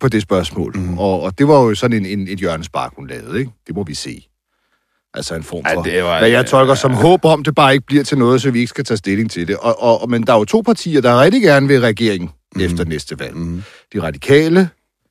på 0.00 0.08
det 0.08 0.22
spørgsmål. 0.22 0.76
Mm. 0.76 0.98
Og, 0.98 1.22
og 1.22 1.38
det 1.38 1.48
var 1.48 1.54
jo 1.60 1.74
sådan 1.74 2.04
en, 2.06 2.18
en, 2.18 2.28
et 2.28 2.38
hjørnespark, 2.38 2.92
hun 2.96 3.06
lavede, 3.06 3.38
ikke? 3.38 3.50
Det 3.66 3.74
må 3.74 3.82
vi 3.84 3.94
se. 3.94 4.28
Altså 5.14 5.34
en 5.34 5.42
form 5.42 5.62
Ja, 5.66 5.74
for, 5.74 5.82
det 5.82 6.04
var- 6.04 6.18
hvad 6.18 6.28
jeg 6.28 6.46
tolker 6.46 6.74
som 6.74 6.92
håb 6.92 7.24
om, 7.24 7.44
det 7.44 7.54
bare 7.54 7.72
ikke 7.74 7.86
bliver 7.86 8.04
til 8.04 8.18
noget, 8.18 8.42
så 8.42 8.50
vi 8.50 8.58
ikke 8.58 8.68
skal 8.68 8.84
tage 8.84 8.98
stilling 8.98 9.30
til 9.30 9.48
det. 9.48 9.56
Og, 9.56 9.82
og, 9.82 10.10
men 10.10 10.22
der 10.26 10.32
er 10.32 10.38
jo 10.38 10.44
to 10.44 10.60
partier, 10.60 11.00
der 11.00 11.20
rigtig 11.20 11.42
gerne 11.42 11.68
vil 11.68 11.80
regeringen 11.80 12.30
mm. 12.54 12.60
efter 12.60 12.84
næste 12.84 13.18
valg. 13.18 13.36
mm, 13.36 13.62
De 13.92 14.02
radikale, 14.02 14.60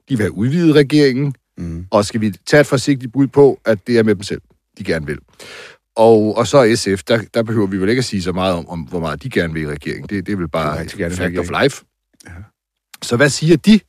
de 0.09 0.17
vil 0.17 0.19
have 0.19 0.31
udvidet 0.37 0.75
regeringen, 0.75 1.35
mm. 1.57 1.85
og 1.91 2.05
skal 2.05 2.21
vi 2.21 2.31
tage 2.47 2.61
et 2.61 2.67
forsigtigt 2.67 3.13
bud 3.13 3.27
på, 3.27 3.59
at 3.65 3.87
det 3.87 3.97
er 3.97 4.03
med 4.03 4.15
dem 4.15 4.23
selv, 4.23 4.41
de 4.77 4.83
gerne 4.83 5.05
vil. 5.05 5.17
Og, 5.95 6.37
og 6.37 6.47
så 6.47 6.75
SF, 6.75 7.03
der, 7.03 7.21
der 7.33 7.43
behøver 7.43 7.67
vi 7.67 7.77
vel 7.77 7.89
ikke 7.89 7.99
at 7.99 8.05
sige 8.05 8.21
så 8.23 8.31
meget 8.31 8.55
om, 8.55 8.69
om 8.69 8.79
hvor 8.79 8.99
meget 8.99 9.23
de 9.23 9.29
gerne 9.29 9.53
vil 9.53 9.61
i 9.63 9.67
regeringen. 9.67 10.07
Det, 10.09 10.09
det 10.09 10.17
er 10.17 10.21
vel 10.23 10.31
De 10.35 10.37
vil 10.37 10.47
bare 10.47 10.79
rigtig 10.79 10.97
gerne 10.99 11.15
fact 11.15 11.37
of 11.37 11.61
life. 11.63 11.83
Ja. 12.27 12.31
Så 13.01 13.15
hvad 13.15 13.29
siger 13.29 13.57
de? 13.57 13.79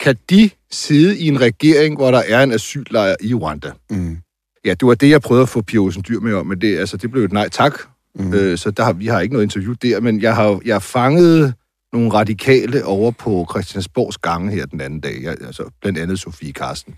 Kan 0.00 0.16
de 0.30 0.50
sidde 0.70 1.18
i 1.18 1.28
en 1.28 1.40
regering, 1.40 1.96
hvor 1.96 2.10
der 2.10 2.22
er 2.28 2.42
en 2.42 2.52
asyllejr 2.52 3.16
i 3.20 3.34
Rwanda? 3.34 3.70
Mm. 3.90 4.18
Ja, 4.64 4.70
det 4.70 4.86
var 4.88 4.94
det, 4.94 5.10
jeg 5.10 5.20
prøvede 5.22 5.42
at 5.42 5.48
få 5.48 5.62
Pia 5.62 5.78
Olsen 5.78 6.04
Dyr 6.08 6.20
med 6.20 6.34
om, 6.34 6.46
men 6.46 6.60
det, 6.60 6.78
altså, 6.78 6.96
det 6.96 7.10
blev 7.10 7.24
et 7.24 7.32
nej 7.32 7.48
tak. 7.48 7.74
Mm. 8.14 8.34
Øh, 8.34 8.58
så 8.58 8.70
der, 8.70 8.84
har- 8.84 8.92
vi 8.92 9.06
har 9.06 9.20
ikke 9.20 9.32
noget 9.34 9.44
interview 9.44 9.74
der, 9.82 10.00
men 10.00 10.22
jeg 10.22 10.34
har, 10.34 10.60
jeg 10.64 10.74
har 10.74 10.80
fanget 10.80 11.54
nogle 11.92 12.10
radikale 12.12 12.84
over 12.84 13.10
på 13.10 13.46
Christiansborgs 13.50 14.18
gange 14.18 14.52
her 14.52 14.66
den 14.66 14.80
anden 14.80 15.00
dag, 15.00 15.14
jeg, 15.22 15.30
altså 15.46 15.62
blandt 15.80 15.98
andet 15.98 16.20
Sofie 16.20 16.52
Karsten. 16.52 16.94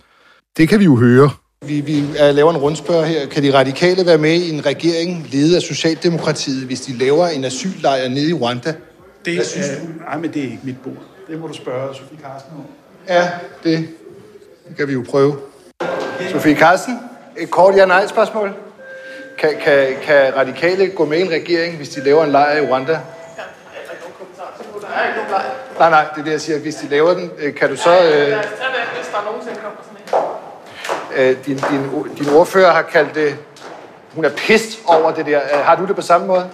Det 0.57 0.69
kan 0.69 0.79
vi 0.81 0.85
jo 0.85 0.97
høre. 0.97 1.31
Vi, 1.67 1.81
vi 1.81 2.05
er, 2.17 2.33
laver 2.33 2.51
en 2.51 2.57
rundspørg 2.57 3.07
her. 3.07 3.27
Kan 3.27 3.43
de 3.43 3.55
radikale 3.55 4.07
være 4.07 4.19
med 4.19 4.35
i 4.35 4.51
en 4.51 4.67
regering 4.67 5.27
ledet 5.33 5.57
af 5.57 5.63
Socialdemokratiet, 5.63 6.67
hvis 6.67 6.81
de 6.81 6.93
laver 6.93 7.27
en 7.29 7.45
asyllejr 7.45 8.09
nede 8.09 8.31
i 8.31 8.33
Rwanda? 8.33 8.75
Det 9.25 9.35
Hvad 9.35 9.45
synes 9.45 9.67
er, 9.69 9.81
nej, 10.01 10.19
men 10.19 10.33
det 10.33 10.39
er 10.41 10.45
ikke 10.45 10.59
mit 10.65 10.77
bord. 10.85 11.03
Det 11.31 11.41
må 11.41 11.47
du 11.47 11.55
spørge 11.55 11.95
Sofie 11.95 12.19
Carsten 12.23 12.53
om. 12.57 12.63
Ja, 13.09 13.31
det, 13.65 13.89
det 14.69 14.77
kan 14.77 14.89
vi 14.89 14.93
jo 14.93 15.05
prøve. 15.09 15.37
Sofie 16.33 16.57
Carsten, 16.57 16.99
et 17.39 17.51
kort 17.51 17.77
ja-nej-spørgsmål. 17.77 18.55
Kan, 19.39 19.51
kan, 19.65 19.97
kan 20.03 20.37
radikale 20.37 20.89
gå 20.91 21.05
med 21.05 21.19
i 21.19 21.23
en 21.23 21.31
regering, 21.31 21.77
hvis 21.77 21.89
de 21.89 22.05
laver 22.05 22.25
en 22.25 22.31
lejr 22.31 22.57
i 22.57 22.67
Rwanda? 22.67 23.01
Nej, 25.79 25.91
nej, 25.91 26.05
det 26.15 26.21
er 26.21 26.25
det, 26.25 26.33
jeg 26.33 26.41
siger. 26.41 26.59
Hvis 26.59 26.75
de 26.75 26.89
laver 26.89 27.15
den, 27.15 27.31
øh, 27.39 27.55
kan 27.55 27.69
du 27.69 27.77
så... 27.77 27.91
Øh, 27.91 28.01
Hvis 28.01 28.29
der 29.13 29.25
nogensinde 29.25 29.57
kommer 29.57 29.81
sådan 29.83 31.31
en. 31.31 31.37
øh, 31.37 31.47
din, 31.47 31.57
din, 31.57 32.15
din 32.19 32.35
ordfører 32.35 32.73
har 32.73 32.83
kaldt 32.83 33.15
det... 33.15 33.37
Hun 34.15 34.25
er 34.25 34.31
pist 34.31 34.79
over 34.87 35.11
det 35.11 35.27
der. 35.27 35.41
Øh, 35.53 35.65
Har 35.65 35.77
du 35.77 35.87
det 35.87 35.97
på 35.97 36.03
samme 36.03 36.27
måde? 36.27 36.51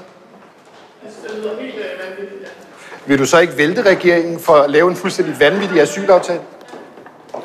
Vil 3.07 3.19
du 3.19 3.27
så 3.27 3.39
ikke 3.39 3.59
vælte 3.59 3.83
regeringen 3.83 4.41
for 4.41 4.55
at 4.55 4.71
lave 4.71 4.91
en 4.91 4.97
fuldstændig 4.97 5.41
vanvittig 5.41 5.81
asylaftale? 5.81 6.41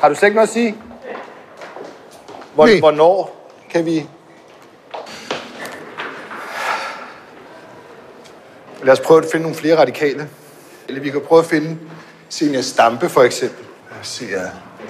Har 0.00 0.08
du 0.08 0.14
slet 0.14 0.26
ikke 0.28 0.34
noget 0.36 0.48
at 0.48 0.52
sige? 0.52 0.76
Hvor, 2.54 2.78
hvornår 2.78 3.37
kan 3.70 3.86
vi... 3.86 4.06
Lad 8.82 8.92
os 8.92 9.00
prøve 9.00 9.24
at 9.24 9.28
finde 9.32 9.42
nogle 9.42 9.56
flere 9.56 9.78
radikale. 9.78 10.28
Eller 10.88 11.02
vi 11.02 11.10
kan 11.10 11.20
prøve 11.20 11.38
at 11.38 11.46
finde 11.46 11.76
Senior 12.28 12.62
Stampe 12.62 13.08
for 13.08 13.22
eksempel. 13.22 13.64
Jeg 13.90 13.98
siger, 14.02 14.40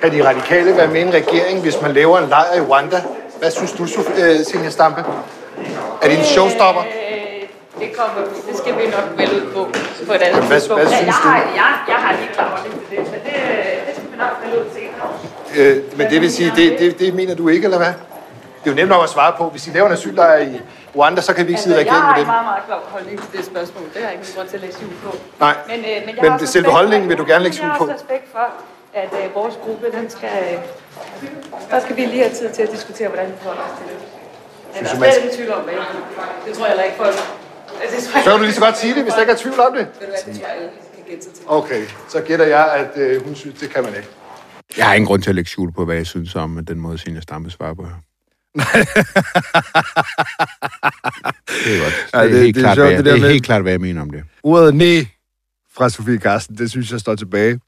kan 0.02 0.12
de 0.12 0.28
radikale 0.28 0.76
være 0.76 0.88
med 0.88 1.00
i 1.00 1.02
en 1.02 1.12
regering, 1.12 1.60
hvis 1.60 1.82
man 1.82 1.92
laver 1.92 2.18
en 2.18 2.28
lejr 2.28 2.54
i 2.56 2.60
Rwanda? 2.60 3.02
Hvad 3.38 3.50
synes 3.50 3.72
du, 3.72 3.84
Sof- 3.84 4.20
øh, 4.20 4.44
Senior 4.44 4.70
Stampe? 4.70 5.04
Er 6.02 6.08
det 6.08 6.18
en 6.18 6.24
showstopper? 6.24 6.82
Øh, 6.82 7.48
det, 7.80 7.96
kommer, 7.96 8.28
det 8.50 8.56
skal 8.58 8.76
vi 8.78 8.82
nok 8.86 9.04
vel 9.18 9.30
ud 9.42 9.52
på 9.52 9.68
på 10.06 10.12
et 10.12 10.22
andet 10.22 10.42
Hvad- 10.44 10.60
tidspunkt. 10.60 10.82
hvad 10.82 10.92
synes 10.92 11.06
jeg, 11.06 11.14
du? 11.22 11.28
har, 11.28 11.38
jeg, 11.38 11.74
jeg 11.88 11.96
har 11.96 12.16
lige 12.20 12.28
klar 12.34 12.62
til 12.64 12.72
det, 12.72 12.80
men 12.90 13.20
det, 13.24 13.34
det 13.86 13.94
skal 13.94 14.10
vi 14.12 14.16
nok 14.16 14.30
vel 14.44 14.60
ud 14.60 14.66
senere. 14.74 15.76
Øh, 15.76 15.98
men 15.98 16.10
det 16.10 16.20
vil 16.20 16.32
sige, 16.32 16.52
det, 16.56 16.78
det, 16.78 16.98
det 16.98 17.14
mener 17.14 17.34
du 17.34 17.48
ikke, 17.48 17.64
eller 17.64 17.78
hvad? 17.78 17.92
Det 18.60 18.66
er 18.66 18.70
jo 18.74 18.76
nemt 18.80 18.88
nok 18.88 19.02
at 19.04 19.10
svare 19.16 19.32
på. 19.38 19.44
Hvis 19.54 19.62
de 19.62 19.70
laver 19.72 19.86
en 19.86 19.92
asyllejr 19.92 20.38
i 20.38 20.60
Rwanda, 20.96 21.20
så 21.28 21.32
kan 21.36 21.42
vi 21.46 21.50
ikke 21.50 21.62
sidde 21.62 21.76
i 21.76 21.78
Altså, 21.80 21.94
jeg 21.94 22.02
regering 22.02 22.06
har 22.08 22.16
med 22.16 22.22
en 22.22 22.26
dem. 22.26 22.34
meget, 22.34 22.46
meget 22.52 22.64
klar 22.68 22.80
holdning 22.94 23.16
til 23.22 23.30
det 23.38 23.44
spørgsmål. 23.52 23.84
Det 23.94 24.00
har 24.02 24.08
jeg 24.10 24.18
ikke 24.18 24.32
grund 24.36 24.48
til 24.48 24.56
at 24.56 24.62
lægge 24.64 24.76
skjul 24.76 24.92
på. 25.04 25.10
Nej, 25.44 25.54
Men, 25.70 25.78
øh, 25.78 25.84
men, 25.84 25.92
jeg 25.92 26.04
men 26.22 26.24
har 26.24 26.32
også 26.32 26.44
det 26.44 26.52
selve 26.56 26.70
holdningen 26.78 27.06
vil 27.10 27.18
du 27.22 27.26
gerne 27.32 27.42
lægge 27.44 27.56
skjul 27.56 27.68
Jeg 27.70 27.78
på. 27.78 27.84
har 27.86 27.92
også 27.92 28.04
respekt 28.04 28.26
for, 28.36 28.46
at 29.02 29.10
øh, 29.20 29.34
vores 29.38 29.54
gruppe, 29.64 29.86
den 29.98 30.06
skal... 30.16 30.30
Øh, 30.42 30.58
der 31.70 31.78
skal 31.84 31.94
vi 31.96 32.02
lige 32.12 32.22
have 32.26 32.34
tid 32.40 32.48
til 32.56 32.62
at 32.66 32.70
diskutere, 32.76 33.08
hvordan 33.12 33.26
vi 33.32 33.36
forholder 33.42 33.62
os 33.68 33.74
til 33.78 33.86
det. 33.90 33.98
Men 34.74 34.84
der 34.84 34.90
er 34.94 35.00
man- 35.00 35.12
slet 35.20 35.32
tvivl 35.38 35.52
om, 35.58 35.62
hvad 35.68 35.74
det 36.46 36.50
tror 36.56 36.64
jeg 36.66 36.72
heller 36.72 36.86
ikke 36.90 36.98
folk... 37.04 37.16
Altså, 37.82 37.96
det 37.96 38.04
tror 38.06 38.16
jeg 38.18 38.24
Så 38.24 38.30
kan 38.30 38.38
du 38.40 38.44
lige 38.50 38.58
så 38.60 38.64
godt 38.68 38.76
sige 38.82 38.92
det, 38.96 39.02
hvis 39.02 39.14
der 39.16 39.20
ikke 39.24 39.32
er 39.36 39.40
tvivl 39.44 39.60
om 39.68 39.72
det. 39.78 39.86
Det 40.26 40.40
jeg. 40.40 40.54
Okay, 41.46 41.82
så 42.08 42.18
gætter 42.20 42.46
jeg, 42.46 42.64
at 42.82 42.92
øh, 43.02 43.24
hun 43.26 43.34
synes, 43.34 43.60
det 43.60 43.70
kan 43.74 43.82
man 43.84 43.94
ikke. 43.94 44.08
Jeg 44.76 44.86
har 44.86 44.94
ingen 44.94 45.06
grund 45.06 45.22
til 45.22 45.30
at 45.30 45.34
lægge 45.34 45.50
skjul 45.50 45.72
på, 45.72 45.84
hvad 45.84 45.96
jeg 45.96 46.06
synes 46.06 46.34
om 46.34 46.64
den 46.68 46.78
måde, 46.80 46.98
Signe 46.98 47.22
Stampe 47.22 47.50
svarer 47.50 47.74
på 47.74 47.82
her. 47.82 47.94
Det 51.64 51.76
er 51.76 51.82
godt. 51.82 51.94
Ja, 52.14 52.18
Det 52.22 52.28
er, 52.28 52.28
det- 52.28 52.40
helt, 52.42 52.54
det 52.54 52.60
er 52.60 52.64
klart, 52.64 52.76
sjovt, 52.76 52.86
hvad 52.88 52.90
jeg, 52.96 53.04
det 53.04 53.12
det 53.12 53.20
der 53.22 53.28
er 53.28 53.32
helt 53.32 53.44
klart, 53.44 53.62
hvad 53.62 53.72
jeg 53.72 53.80
mener 53.80 54.02
om 54.02 54.10
det. 54.10 54.22
Ordet 54.42 54.74
nej 54.74 55.06
fra 55.76 55.88
Sofie 55.88 56.18
Carsten, 56.18 56.56
det 56.58 56.70
synes 56.70 56.92
jeg 56.92 57.00
står 57.00 57.14
tilbage. 57.14 57.60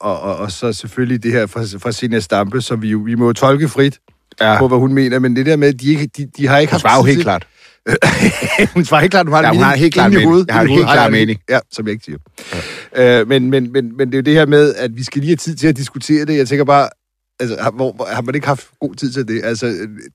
Og, 0.00 0.20
og, 0.20 0.36
og 0.36 0.52
så 0.52 0.72
selvfølgelig 0.72 1.22
det 1.22 1.32
her 1.32 1.46
fra, 1.46 1.60
fra 1.78 1.92
Sina 1.92 2.20
Stampe, 2.20 2.60
som 2.60 2.82
vi 2.82 2.88
jo 2.88 2.98
vi 2.98 3.14
må 3.14 3.26
jo 3.26 3.32
tolke 3.32 3.68
frit 3.68 3.98
ja. 4.40 4.58
på, 4.58 4.68
hvad 4.68 4.78
hun 4.78 4.92
mener, 4.94 5.18
men 5.18 5.36
det 5.36 5.46
der 5.46 5.56
med, 5.56 5.68
at 5.68 5.80
de, 5.80 5.86
ikke, 5.90 6.06
de, 6.16 6.26
de 6.36 6.46
har 6.46 6.58
ikke 6.58 6.72
Hun 6.72 6.80
haft 6.84 7.00
tid 7.00 7.06
helt 7.06 7.18
til- 7.18 7.24
klart. 7.24 7.46
hun 8.74 8.84
svarer 8.84 9.00
helt 9.00 9.10
klart, 9.10 9.26
hun 9.26 9.32
har, 9.34 9.42
Ja, 9.42 9.48
hun 9.52 9.62
har 9.62 9.76
helt 9.76 9.94
klart 9.94 10.10
mening. 10.10 10.28
hovedet. 10.28 10.46
Jeg 10.46 10.54
har 10.54 10.62
en 10.62 10.68
helt 10.68 10.82
klar 10.86 11.08
mening. 11.08 11.40
Ja, 11.50 11.58
som 11.72 11.86
jeg 11.86 11.92
ikke 11.92 12.04
siger. 12.04 12.18
Ja. 12.96 13.20
Øh, 13.20 13.28
men, 13.28 13.50
men, 13.50 13.72
men, 13.72 13.96
men 13.96 14.06
det 14.08 14.14
er 14.14 14.18
jo 14.18 14.22
det 14.22 14.34
her 14.34 14.46
med, 14.46 14.74
at 14.74 14.90
vi 14.96 15.04
skal 15.04 15.20
lige 15.20 15.30
have 15.30 15.36
tid 15.36 15.54
til 15.56 15.66
at 15.68 15.76
diskutere 15.76 16.24
det. 16.24 16.36
Jeg 16.36 16.48
tænker 16.48 16.64
bare, 16.64 16.88
altså, 17.40 17.56
har, 17.60 17.70
hvor, 17.70 18.08
har 18.12 18.22
man 18.22 18.34
ikke 18.34 18.46
haft 18.46 18.66
god 18.80 18.94
tid 18.94 19.12
til 19.12 19.28
det? 19.28 19.40
Altså, 19.44 19.66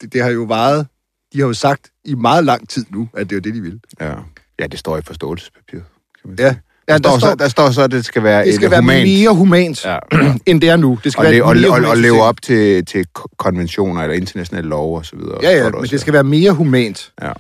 det, 0.02 0.14
det 0.14 0.24
har 0.24 0.30
jo 0.30 0.44
varet, 0.44 0.88
de 1.34 1.40
har 1.40 1.48
jo 1.48 1.54
sagt 1.54 1.90
i 2.06 2.16
meget 2.16 2.44
lang 2.46 2.70
tid 2.70 2.86
nu, 2.90 3.10
at 3.14 3.30
det 3.30 3.36
er 3.38 3.42
det, 3.42 3.54
de 3.54 3.62
vil. 3.62 3.80
Ja. 4.02 4.14
ja, 4.60 4.68
det 4.68 4.80
står 4.80 4.98
i 4.98 5.02
forståelsespapiret. 5.02 5.84
Kan 6.22 6.30
man 6.30 6.40
Ja, 6.40 6.50
sige. 6.50 6.62
ja 6.90 6.94
Der, 6.98 7.00
står, 7.10 7.20
så, 7.20 7.36
der 7.36 7.48
står 7.48 7.70
så, 7.72 7.82
at 7.84 7.92
det 7.92 8.06
skal 8.06 8.24
være 8.24 8.46
det 8.46 8.56
skal 8.56 8.72
være 8.72 8.82
humant... 8.82 9.04
mere 9.04 9.34
humant, 9.36 9.86
ja. 9.86 9.98
End 10.46 10.62
det 10.62 10.70
er 10.70 10.76
nu. 10.76 11.00
Det 11.04 11.12
skal 11.12 11.26
Og, 11.26 11.32
være 11.32 11.44
og, 11.44 11.56
mere 11.56 11.68
og, 11.68 11.72
og 11.72 11.80
humant 11.80 12.02
leve 12.02 12.12
system. 12.14 12.22
op 12.22 12.42
til, 12.42 12.86
til 12.86 13.06
ko- 13.14 13.28
konventioner 13.38 14.02
eller 14.02 14.16
internationale 14.16 14.68
love 14.70 14.98
og 14.98 15.06
så 15.06 15.16
videre. 15.16 15.38
Ja, 15.42 15.52
ja, 15.58 15.70
men 15.70 15.84
det 15.84 16.02
skal 16.02 16.14
være 16.14 16.24
mere 16.24 16.52
humant. 16.52 17.12
Ja. 17.22 17.32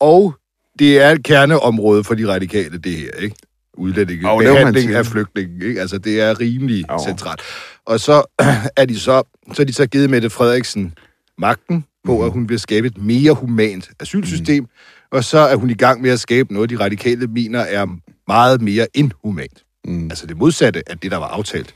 Og 0.00 0.34
det 0.78 0.98
er 1.02 1.10
et 1.10 1.24
kerneområde 1.24 2.04
for 2.04 2.14
de 2.14 2.28
radikale, 2.32 2.78
det 2.78 2.92
her, 2.92 3.10
ikke? 3.18 3.36
Udlændinge, 3.78 4.22
behandling 4.38 4.86
sige. 4.88 4.98
af 4.98 5.06
flygtninge, 5.06 5.66
ikke? 5.66 5.80
Altså, 5.80 5.98
det 5.98 6.20
er 6.20 6.40
rimelig 6.40 6.84
Jo. 6.90 6.98
centralt. 7.06 7.40
Og 7.88 8.00
så 8.00 8.22
er 8.76 8.84
de 8.84 9.00
så, 9.00 9.22
så 9.52 9.62
er 9.62 9.66
de 9.66 9.72
så 9.72 9.86
givet 9.86 10.10
Mette 10.10 10.30
Frederiksen 10.30 10.94
magten 11.38 11.84
på, 12.04 12.16
Mhm. 12.16 12.24
at 12.26 12.32
hun 12.32 12.48
vil 12.48 12.60
skabe 12.60 12.86
et 12.86 12.98
mere 12.98 13.32
humant 13.32 13.90
asylsystem, 14.00 14.66
og 15.10 15.24
så 15.24 15.38
er 15.38 15.56
hun 15.56 15.70
i 15.70 15.74
gang 15.74 16.02
med 16.02 16.10
at 16.10 16.20
skabe 16.20 16.54
noget, 16.54 16.70
de 16.70 16.76
radikale 16.80 17.26
mener 17.26 17.60
er 17.60 17.86
meget 18.28 18.62
mere 18.62 18.86
inhumant. 18.94 19.64
Mm. 19.84 20.04
Altså 20.10 20.26
det 20.26 20.36
modsatte 20.36 20.82
af 20.90 20.98
det, 20.98 21.10
der 21.10 21.16
var 21.16 21.26
aftalt. 21.28 21.74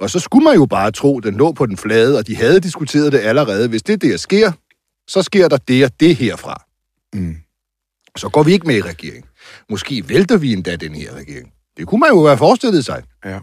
Og 0.00 0.10
så 0.10 0.18
skulle 0.20 0.44
man 0.44 0.54
jo 0.54 0.66
bare 0.66 0.90
tro, 0.90 1.18
at 1.18 1.24
den 1.24 1.34
lå 1.34 1.52
på 1.52 1.66
den 1.66 1.76
flade, 1.76 2.18
og 2.18 2.26
de 2.26 2.36
havde 2.36 2.60
diskuteret 2.60 3.12
det 3.12 3.18
allerede. 3.18 3.68
Hvis 3.68 3.82
det 3.82 4.02
der 4.02 4.16
sker, 4.16 4.52
så 5.08 5.22
sker 5.22 5.48
der 5.48 5.56
det 5.56 5.84
og 5.84 5.90
det 6.00 6.16
herfra. 6.16 6.64
Mm. 7.14 7.36
Så 8.16 8.28
går 8.28 8.42
vi 8.42 8.52
ikke 8.52 8.66
med 8.66 8.76
i 8.76 8.82
regering. 8.82 9.24
Måske 9.70 10.08
vælter 10.08 10.36
vi 10.36 10.52
endda 10.52 10.76
den 10.76 10.94
her 10.94 11.14
regering. 11.14 11.52
Det 11.76 11.86
kunne 11.86 12.00
man 12.00 12.10
jo 12.10 12.26
have 12.26 12.38
forestillet 12.38 12.84
sig. 12.84 13.02
Ja. 13.24 13.38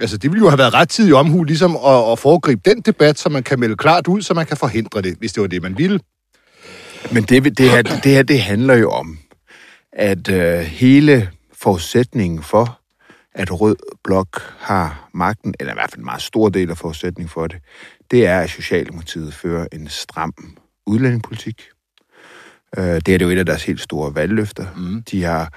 Altså, 0.00 0.16
det 0.16 0.30
ville 0.30 0.44
jo 0.44 0.48
have 0.48 0.58
været 0.58 0.74
rettidig 0.74 1.14
omhu, 1.14 1.44
ligesom 1.44 1.76
at, 1.76 2.12
at 2.12 2.18
foregribe 2.18 2.70
den 2.70 2.80
debat, 2.80 3.18
så 3.18 3.28
man 3.28 3.42
kan 3.42 3.60
melde 3.60 3.76
klart 3.76 4.06
ud, 4.08 4.22
så 4.22 4.34
man 4.34 4.46
kan 4.46 4.56
forhindre 4.56 5.02
det, 5.02 5.16
hvis 5.18 5.32
det 5.32 5.40
var 5.40 5.46
det, 5.46 5.62
man 5.62 5.78
ville. 5.78 6.00
Men 7.12 7.22
det, 7.22 7.58
det, 7.58 7.70
her, 7.70 7.82
det 7.82 8.12
her, 8.12 8.22
det 8.22 8.42
handler 8.42 8.74
jo 8.74 8.90
om, 8.90 9.18
at 9.92 10.28
øh, 10.28 10.60
hele 10.60 11.30
forudsætningen 11.52 12.42
for, 12.42 12.80
at 13.34 13.60
Rød 13.60 13.76
Blok 14.04 14.42
har 14.58 15.10
magten, 15.14 15.54
eller 15.60 15.72
i 15.72 15.74
hvert 15.74 15.90
fald 15.90 15.98
en 15.98 16.04
meget 16.04 16.22
stor 16.22 16.48
del 16.48 16.70
af 16.70 16.78
forudsætningen 16.78 17.28
for 17.28 17.46
det, 17.46 17.58
det 18.10 18.26
er, 18.26 18.40
at 18.40 18.50
Socialdemokratiet 18.50 19.34
fører 19.34 19.66
en 19.72 19.88
stram 19.88 20.34
udlændingepolitik. 20.86 21.62
Øh, 22.78 22.84
det 22.84 23.08
er 23.08 23.18
det 23.18 23.22
jo 23.22 23.30
et 23.30 23.38
af 23.38 23.46
deres 23.46 23.64
helt 23.64 23.80
store 23.80 24.14
valgløfter. 24.14 24.66
Mm. 24.76 25.02
De 25.10 25.24
har... 25.24 25.52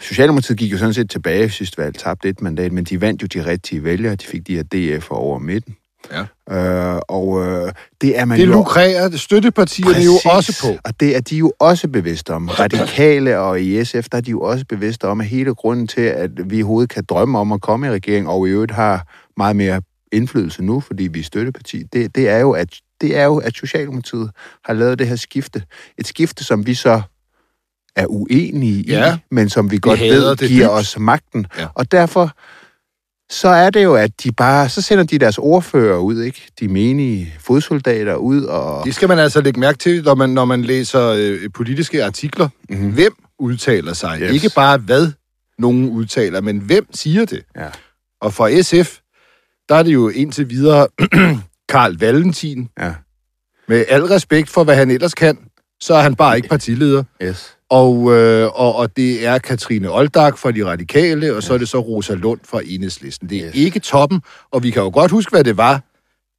Socialdemokratiet 0.00 0.58
gik 0.58 0.72
jo 0.72 0.78
sådan 0.78 0.94
set 0.94 1.10
tilbage 1.10 1.50
sidste 1.50 1.78
valg, 1.78 1.94
tabte 1.98 2.28
et 2.28 2.42
mandat, 2.42 2.72
men 2.72 2.84
de 2.84 3.00
vandt 3.00 3.22
jo 3.22 3.26
de 3.26 3.46
rigtige 3.46 3.84
vælgere. 3.84 4.14
De 4.14 4.26
fik 4.26 4.46
de 4.46 4.56
her 4.56 4.62
DF 4.98 5.10
over 5.10 5.38
midten. 5.38 5.76
Ja. 6.12 6.24
Øh, 6.50 7.00
og 7.08 7.46
øh, 7.46 7.72
det 8.00 8.18
er 8.18 8.24
man 8.24 8.38
Det 8.38 8.46
jo... 8.46 8.52
lukrerer 8.52 9.16
støttepartierne 9.16 10.04
jo 10.04 10.12
også 10.24 10.58
på. 10.62 10.78
Og 10.84 11.00
det 11.00 11.16
er 11.16 11.20
de 11.20 11.36
jo 11.36 11.52
også 11.58 11.88
bevidste 11.88 12.34
om. 12.34 12.48
Radikale 12.48 13.38
og 13.38 13.60
i 13.60 13.84
SF, 13.84 14.08
der 14.12 14.18
er 14.18 14.20
de 14.20 14.30
jo 14.30 14.40
også 14.40 14.64
bevidste 14.68 15.08
om, 15.08 15.20
at 15.20 15.26
hele 15.26 15.54
grunden 15.54 15.86
til, 15.86 16.00
at 16.00 16.50
vi 16.50 16.58
i 16.58 16.62
hovedet 16.62 16.90
kan 16.90 17.04
drømme 17.04 17.38
om 17.38 17.52
at 17.52 17.60
komme 17.60 17.86
i 17.86 17.90
regering, 17.90 18.28
og 18.28 18.48
i 18.48 18.50
øvrigt 18.50 18.72
har 18.72 19.06
meget 19.36 19.56
mere 19.56 19.80
indflydelse 20.12 20.62
nu, 20.62 20.80
fordi 20.80 21.08
vi 21.12 21.20
er 21.20 21.24
støtteparti, 21.24 21.82
det, 21.92 22.16
det, 22.16 22.28
er, 22.28 22.38
jo, 22.38 22.50
at, 22.50 22.68
det 23.00 23.16
er 23.16 23.24
jo, 23.24 23.36
at 23.36 23.54
Socialdemokratiet 23.54 24.30
har 24.64 24.74
lavet 24.74 24.98
det 24.98 25.08
her 25.08 25.16
skifte. 25.16 25.62
Et 25.98 26.06
skifte, 26.06 26.44
som 26.44 26.66
vi 26.66 26.74
så 26.74 27.02
er 27.96 28.06
uenige 28.08 28.82
Ja. 28.82 29.14
i, 29.14 29.18
men 29.30 29.48
som 29.48 29.70
vi 29.70 29.78
godt 29.82 30.00
ved 30.00 30.36
det 30.36 30.48
giver 30.48 30.66
dybt. 30.68 30.72
os 30.78 30.98
magten. 30.98 31.46
Ja. 31.58 31.66
Og 31.74 31.92
derfor 31.92 32.30
så 33.30 33.48
er 33.48 33.70
det 33.70 33.84
jo, 33.84 33.94
at 33.94 34.10
de 34.24 34.32
bare, 34.32 34.68
så 34.68 34.82
sender 34.82 35.04
de 35.04 35.18
deres 35.18 35.38
ordfører 35.38 35.98
ud, 35.98 36.22
ikke? 36.22 36.42
De 36.60 36.68
menige 36.68 37.34
fodsoldater 37.40 38.14
ud, 38.14 38.42
og... 38.44 38.84
Det 38.84 38.94
skal 38.94 39.08
man 39.08 39.18
altså 39.18 39.40
lægge 39.40 39.60
mærke 39.60 39.78
til, 39.78 40.02
når 40.04 40.14
man, 40.14 40.30
når 40.30 40.44
man 40.44 40.62
læser 40.62 41.08
øh, 41.18 41.40
politiske 41.54 42.04
artikler. 42.04 42.48
Mhm. 42.68 42.78
Mm-hmm. 42.78 42.94
Hvem 42.94 43.12
udtaler 43.38 43.92
sig? 43.92 44.18
Yes. 44.20 44.32
Ikke 44.32 44.50
bare 44.54 44.78
hvad 44.78 45.12
nogen 45.58 45.88
udtaler, 45.90 46.40
men 46.40 46.58
hvem 46.58 46.86
siger 46.94 47.24
det? 47.24 47.42
Ja. 47.56 47.68
Og 48.20 48.32
for 48.34 48.62
SF, 48.62 48.98
der 49.68 49.74
er 49.74 49.82
det 49.82 49.94
jo 49.94 50.08
indtil 50.08 50.50
videre 50.50 50.88
Karl 51.72 51.96
Valentin. 51.98 52.68
Ja. 52.80 52.94
Med 53.68 53.84
al 53.88 54.02
respekt 54.04 54.50
for, 54.50 54.64
hvad 54.64 54.76
han 54.76 54.90
ellers 54.90 55.14
kan, 55.14 55.38
så 55.80 55.94
er 55.94 56.02
han 56.02 56.14
bare 56.14 56.36
ikke 56.36 56.48
partileder. 56.48 57.04
Yes. 57.22 57.56
Og, 57.70 58.12
øh, 58.12 58.46
og, 58.60 58.76
og 58.76 58.96
det 58.96 59.26
er 59.26 59.38
Katrine 59.38 59.90
Oldag 59.92 60.38
fra 60.38 60.50
De 60.50 60.64
Radikale, 60.66 61.36
og 61.36 61.42
så 61.42 61.54
er 61.54 61.58
det 61.58 61.68
så 61.68 61.78
Rosa 61.78 62.14
Lund 62.14 62.40
fra 62.44 62.60
Enhedslisten. 62.66 63.28
Det 63.28 63.38
er 63.38 63.46
Yes. 63.48 63.54
ikke 63.54 63.80
toppen, 63.80 64.20
og 64.52 64.62
vi 64.62 64.70
kan 64.70 64.82
jo 64.82 64.90
godt 64.94 65.10
huske, 65.10 65.30
hvad 65.30 65.44
det 65.44 65.56
var, 65.56 65.74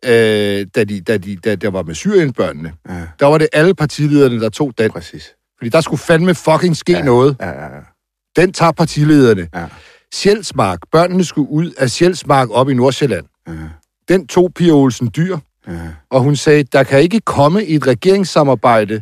øh, 0.05 0.65
da, 0.75 0.83
de, 0.83 1.01
da, 1.01 1.17
de, 1.17 1.35
da 1.35 1.55
der 1.55 1.69
var 1.69 1.83
med 1.83 1.95
Syrienbørnene. 1.95 2.73
Ja, 2.89 3.01
Der 3.19 3.25
var 3.25 3.37
det 3.37 3.47
alle 3.53 3.75
partilederne, 3.75 4.39
der 4.41 4.49
tog 4.49 4.73
den. 4.77 4.91
præcis. 4.91 5.33
Fordi 5.57 5.69
der 5.69 5.81
skulle 5.81 5.99
fandme 5.99 6.35
fucking 6.35 6.77
ske 6.77 6.91
ja. 6.91 7.03
noget. 7.03 7.35
Ja, 7.39 7.47
ja, 7.49 7.63
ja. 7.75 7.81
Den 8.35 8.53
tager 8.53 8.71
partilederne. 8.71 9.47
Ja. 9.55 9.65
Sjælsmark. 10.13 10.79
Børnene 10.91 11.23
skulle 11.23 11.49
ud 11.51 11.71
af 11.71 11.89
Sjælsmark 11.89 12.47
op 12.51 12.69
i 12.69 12.73
Nordsjælland. 12.73 13.25
Ja, 13.47 13.53
Den 14.07 14.27
tog 14.27 14.51
Pia 14.55 14.71
Olsen 14.71 15.11
Dyr, 15.15 15.37
ja. 15.67 15.73
og 16.09 16.21
hun 16.21 16.35
sagde, 16.35 16.63
der 16.63 16.83
kan 16.83 17.01
ikke 17.01 17.19
komme 17.19 17.63
et 17.65 17.87
regeringssamarbejde. 17.87 19.01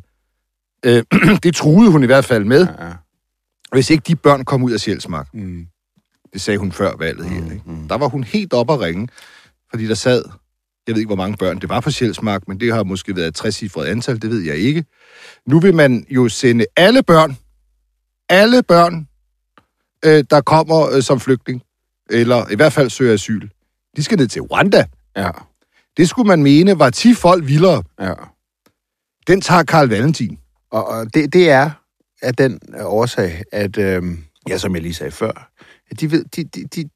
Øh, 0.85 1.03
det 1.43 1.55
truede 1.55 1.91
hun 1.91 2.03
i 2.03 2.05
hvert 2.05 2.25
fald 2.25 2.43
med, 2.45 2.67
ja, 2.79 2.91
hvis 3.71 3.89
ikke 3.89 4.03
de 4.07 4.15
børn 4.15 4.45
kom 4.45 4.63
ud 4.63 4.71
af 4.71 4.79
Sjælsmark. 4.79 5.27
Mm. 5.33 5.67
Det 6.33 6.41
sagde 6.41 6.57
hun 6.57 6.71
før 6.71 6.95
valget 6.97 7.25
her. 7.29 7.43
Ikke? 7.51 7.61
mm. 7.65 7.87
Der 7.87 7.95
var 7.97 8.07
hun 8.07 8.23
helt 8.23 8.53
op 8.53 8.71
at 8.71 8.79
ringe, 8.79 9.07
fordi 9.69 9.87
der 9.87 9.95
sad, 9.95 10.23
jeg 10.87 10.95
ved 10.95 11.01
ikke, 11.01 11.07
hvor 11.09 11.15
mange 11.15 11.37
børn 11.37 11.59
det 11.59 11.69
var 11.69 11.79
på 11.79 11.91
Sjælsmark, 11.91 12.47
men 12.47 12.59
det 12.59 12.73
har 12.73 12.83
måske 12.83 13.15
været 13.15 13.27
et 13.27 13.35
60 13.35 13.63
antal, 13.77 14.21
det 14.21 14.29
ved 14.29 14.39
jeg 14.41 14.57
ikke. 14.57 14.85
Nu 15.47 15.59
vil 15.59 15.73
man 15.75 16.05
jo 16.09 16.29
sende 16.29 16.65
alle 16.75 17.03
børn, 17.03 17.37
alle 18.29 18.63
børn, 18.63 19.07
øh, 20.05 20.23
der 20.29 20.41
kommer 20.41 20.95
øh, 20.95 21.03
som 21.03 21.19
flygtning, 21.19 21.61
eller 22.09 22.49
i 22.51 22.55
hvert 22.55 22.73
fald 22.73 22.89
søger 22.89 23.13
asyl, 23.13 23.47
de 23.97 24.03
skal 24.03 24.17
ned 24.17 24.27
til 24.27 24.41
Rwanda. 24.41 24.85
Ja, 25.15 25.29
Det 25.97 26.09
skulle 26.09 26.27
man 26.27 26.43
mene 26.43 26.79
var 26.79 26.89
10 26.89 27.13
folk 27.13 27.47
vildere. 27.47 27.83
ja. 27.99 28.13
Den 29.27 29.41
tager 29.41 29.63
Karl 29.63 29.87
Valentin. 29.89 30.37
Og, 30.73 30.87
og 30.87 31.13
det, 31.13 31.33
det 31.33 31.49
er 31.49 31.69
af 32.21 32.35
den 32.35 32.59
øh, 32.79 32.85
årsag, 32.85 33.43
at, 33.51 33.77
øhm, 33.77 34.23
ja, 34.49 34.57
som 34.57 34.75
jeg 34.75 34.81
lige 34.81 34.93
sagde 34.93 35.11
før, 35.11 35.49
at 35.91 35.99
de 35.99 36.11
ved, 36.11 36.25
de, 36.35 36.43
de, 36.43 36.63
de, 36.75 36.89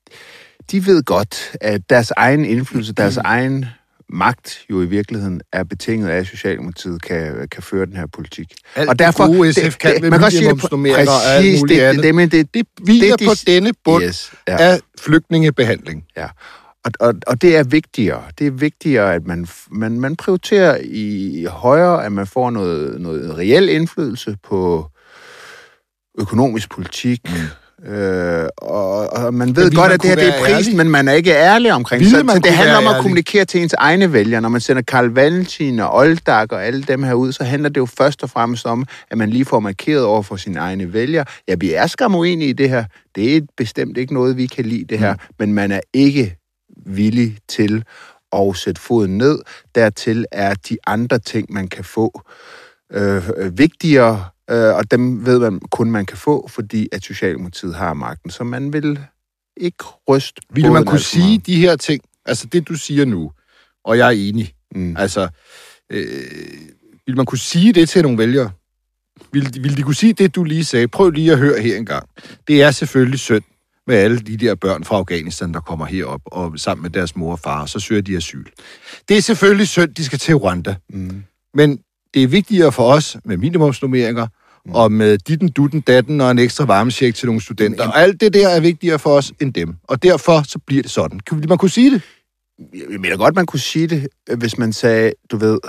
de 0.71 0.85
ved 0.85 1.03
godt, 1.03 1.55
at 1.61 1.81
deres 1.89 2.11
egen 2.17 2.45
indflydelse, 2.45 2.93
deres 2.93 3.17
egen 3.17 3.65
magt 4.09 4.65
jo 4.69 4.81
i 4.81 4.85
virkeligheden 4.85 5.41
er 5.53 5.63
betinget 5.63 6.09
af, 6.09 6.17
at 6.17 6.27
Socialdemokratiet 6.27 7.01
kan, 7.01 7.47
kan 7.51 7.63
føre 7.63 7.85
den 7.85 7.95
her 7.95 8.07
politik. 8.07 8.53
Alt 8.75 8.99
det 8.99 9.15
gode 9.15 9.53
SF 9.53 9.77
kan 9.77 10.01
med 10.01 10.09
man 10.09 10.19
kan 10.19 10.31
sige 10.31 10.49
det 10.49 10.61
på- 10.61 10.67
og 10.71 10.79
præcis, 10.79 11.59
muligt 11.59 11.79
det, 11.79 11.83
andet. 11.85 12.03
det, 12.03 12.15
men 12.15 12.29
det, 12.29 12.53
det, 12.53 12.67
Hviler 12.81 13.15
det, 13.15 13.27
på 13.27 13.33
denne 13.47 13.71
bund 13.85 14.03
yes, 14.03 14.33
ja. 14.47 14.57
af 14.57 14.79
flygtningebehandling. 14.99 16.05
Ja. 16.17 16.27
Og, 16.87 17.07
og, 17.07 17.13
og 17.27 17.41
det 17.41 17.57
er 17.57 17.63
vigtigere. 17.63 18.23
Det 18.39 18.47
er 18.47 18.51
vigtigere, 18.51 19.13
at 19.13 19.27
man, 19.27 19.47
man, 19.71 19.99
man 19.99 20.15
prioriterer 20.15 20.77
i 20.83 21.45
højere, 21.49 22.05
at 22.05 22.11
man 22.11 22.27
får 22.27 22.49
noget, 22.49 23.01
noget 23.01 23.37
reel 23.37 23.69
indflydelse 23.69 24.37
på 24.43 24.89
økonomisk 26.19 26.69
politik. 26.69 27.21
Mm. 27.25 27.91
Øh, 27.91 28.49
og, 28.57 29.13
og 29.13 29.33
man 29.33 29.55
ved 29.55 29.71
godt, 29.71 29.87
man 29.87 29.91
at 29.91 30.01
det 30.01 30.09
her 30.09 30.15
det 30.15 30.27
er 30.27 30.39
prisen, 30.39 30.73
ærlig? 30.73 30.77
men 30.77 30.89
man 30.89 31.07
er 31.07 31.13
ikke 31.13 31.31
ærlig 31.31 31.73
omkring 31.73 31.99
Ville 31.99 32.19
så, 32.19 32.25
så 32.33 32.39
det 32.39 32.51
handler 32.51 32.77
om 32.77 32.87
at 32.87 32.89
ærlig? 32.89 33.01
kommunikere 33.01 33.45
til 33.45 33.61
ens 33.61 33.73
egne 33.73 34.13
vælgere. 34.13 34.41
Når 34.41 34.49
man 34.49 34.61
sender 34.61 34.81
Karl 34.81 35.05
Valentin 35.05 35.79
og 35.79 35.95
Oldag 35.95 36.53
og 36.53 36.65
alle 36.65 36.83
dem 36.83 37.03
her 37.03 37.13
ud, 37.13 37.31
så 37.31 37.43
handler 37.43 37.69
det 37.69 37.77
jo 37.77 37.85
først 37.85 38.23
og 38.23 38.29
fremmest 38.29 38.65
om, 38.65 38.85
at 39.11 39.17
man 39.17 39.29
lige 39.29 39.45
får 39.45 39.59
markeret 39.59 40.03
over 40.03 40.21
for 40.21 40.35
sine 40.35 40.59
egne 40.59 40.93
vælgere. 40.93 41.25
Ja, 41.47 41.55
vi 41.55 41.73
er 41.73 41.87
skam 41.87 42.15
uenige 42.15 42.49
i 42.49 42.53
det 42.53 42.69
her. 42.69 42.85
Det 43.15 43.37
er 43.37 43.41
bestemt 43.57 43.97
ikke 43.97 44.13
noget, 44.13 44.37
vi 44.37 44.45
kan 44.47 44.65
lide 44.65 44.85
det 44.89 44.99
her, 44.99 45.13
mm. 45.13 45.19
men 45.39 45.53
man 45.53 45.71
er 45.71 45.79
ikke 45.93 46.36
villig 46.87 47.37
til 47.47 47.83
at 48.33 48.55
sætte 48.55 48.81
foden 48.81 49.17
ned. 49.17 49.39
Dertil 49.75 50.25
er 50.31 50.53
de 50.53 50.77
andre 50.87 51.19
ting, 51.19 51.53
man 51.53 51.67
kan 51.67 51.83
få, 51.83 52.21
øh, 52.93 53.23
vigtigere, 53.57 54.25
øh, 54.49 54.75
og 54.75 54.91
dem 54.91 55.25
ved 55.25 55.39
man 55.39 55.59
kun, 55.59 55.91
man 55.91 56.05
kan 56.05 56.17
få, 56.17 56.47
fordi 56.47 56.87
at 56.91 57.03
Socialdemokratiet 57.03 57.75
har 57.75 57.93
magten. 57.93 58.29
Så 58.31 58.43
man 58.43 58.73
vil 58.73 58.99
ikke 59.57 59.83
ryste 60.09 60.41
Ville 60.49 60.73
man 60.73 60.85
kunne 60.85 60.99
sige 60.99 61.27
meget. 61.27 61.45
de 61.45 61.55
her 61.55 61.75
ting, 61.75 62.01
altså 62.25 62.47
det 62.47 62.67
du 62.67 62.73
siger 62.75 63.05
nu, 63.05 63.31
og 63.85 63.97
jeg 63.97 64.07
er 64.07 64.11
enig, 64.29 64.53
Mm. 64.75 64.95
altså, 64.97 65.27
øh, 65.89 66.07
ville 67.05 67.15
man 67.17 67.25
kunne 67.25 67.37
sige 67.39 67.73
det 67.73 67.89
til 67.89 68.01
nogle 68.01 68.17
vælgere? 68.17 68.51
vil, 69.31 69.49
vil 69.63 69.77
de 69.77 69.83
kunne 69.83 69.95
sige 69.95 70.13
det, 70.13 70.35
du 70.35 70.43
lige 70.43 70.65
sagde? 70.65 70.87
Prøv 70.87 71.09
lige 71.09 71.31
at 71.31 71.37
høre 71.37 71.61
her 71.61 71.77
en 71.77 71.85
gang. 71.85 72.09
Det 72.47 72.61
er 72.63 72.71
selvfølgelig 72.71 73.19
synd 73.19 73.43
med 73.87 73.95
alle 73.95 74.19
de 74.19 74.37
der 74.37 74.55
børn 74.55 74.83
fra 74.83 74.95
Afghanistan, 74.95 75.53
der 75.53 75.59
kommer 75.59 75.85
herop 75.85 76.21
og 76.25 76.59
sammen 76.59 76.81
med 76.81 76.89
deres 76.89 77.15
mor 77.15 77.31
og 77.31 77.39
far, 77.39 77.65
så 77.65 77.79
søger 77.79 78.01
de 78.01 78.17
asyl. 78.17 78.45
Det 79.09 79.17
er 79.17 79.21
selvfølgelig 79.21 79.67
synd, 79.67 79.93
de 79.95 80.03
skal 80.03 80.19
til 80.19 80.35
Rwanda. 80.35 80.75
Mm. 80.89 81.23
Men 81.53 81.79
det 82.13 82.23
er 82.23 82.27
vigtigere 82.27 82.71
for 82.71 82.93
os 82.93 83.17
med 83.25 83.37
minimumsnummeringer, 83.37 84.27
mm. 84.65 84.71
og 84.75 84.91
med 84.91 85.17
ditten, 85.17 85.49
dutten, 85.49 85.81
datten 85.81 86.21
og 86.21 86.31
en 86.31 86.39
ekstra 86.39 86.65
varmesjek 86.65 87.15
til 87.15 87.25
nogle 87.25 87.41
studenter. 87.41 87.87
Og 87.87 87.99
alt 87.99 88.21
det 88.21 88.33
der 88.33 88.47
er 88.47 88.59
vigtigere 88.59 88.99
for 88.99 89.09
os 89.09 89.33
end 89.41 89.53
dem. 89.53 89.75
Og 89.83 90.03
derfor 90.03 90.43
så 90.47 90.59
bliver 90.59 90.81
det 90.81 90.91
sådan. 90.91 91.19
Kan 91.19 91.43
man 91.49 91.57
kunne 91.57 91.69
sige 91.69 91.91
det? 91.91 92.01
Jeg 92.73 92.99
mener 92.99 93.17
godt, 93.17 93.35
man 93.35 93.45
kunne 93.45 93.59
sige 93.59 93.87
det, 93.87 94.07
hvis 94.37 94.57
man 94.57 94.73
sagde, 94.73 95.13
du 95.31 95.37
ved... 95.37 95.59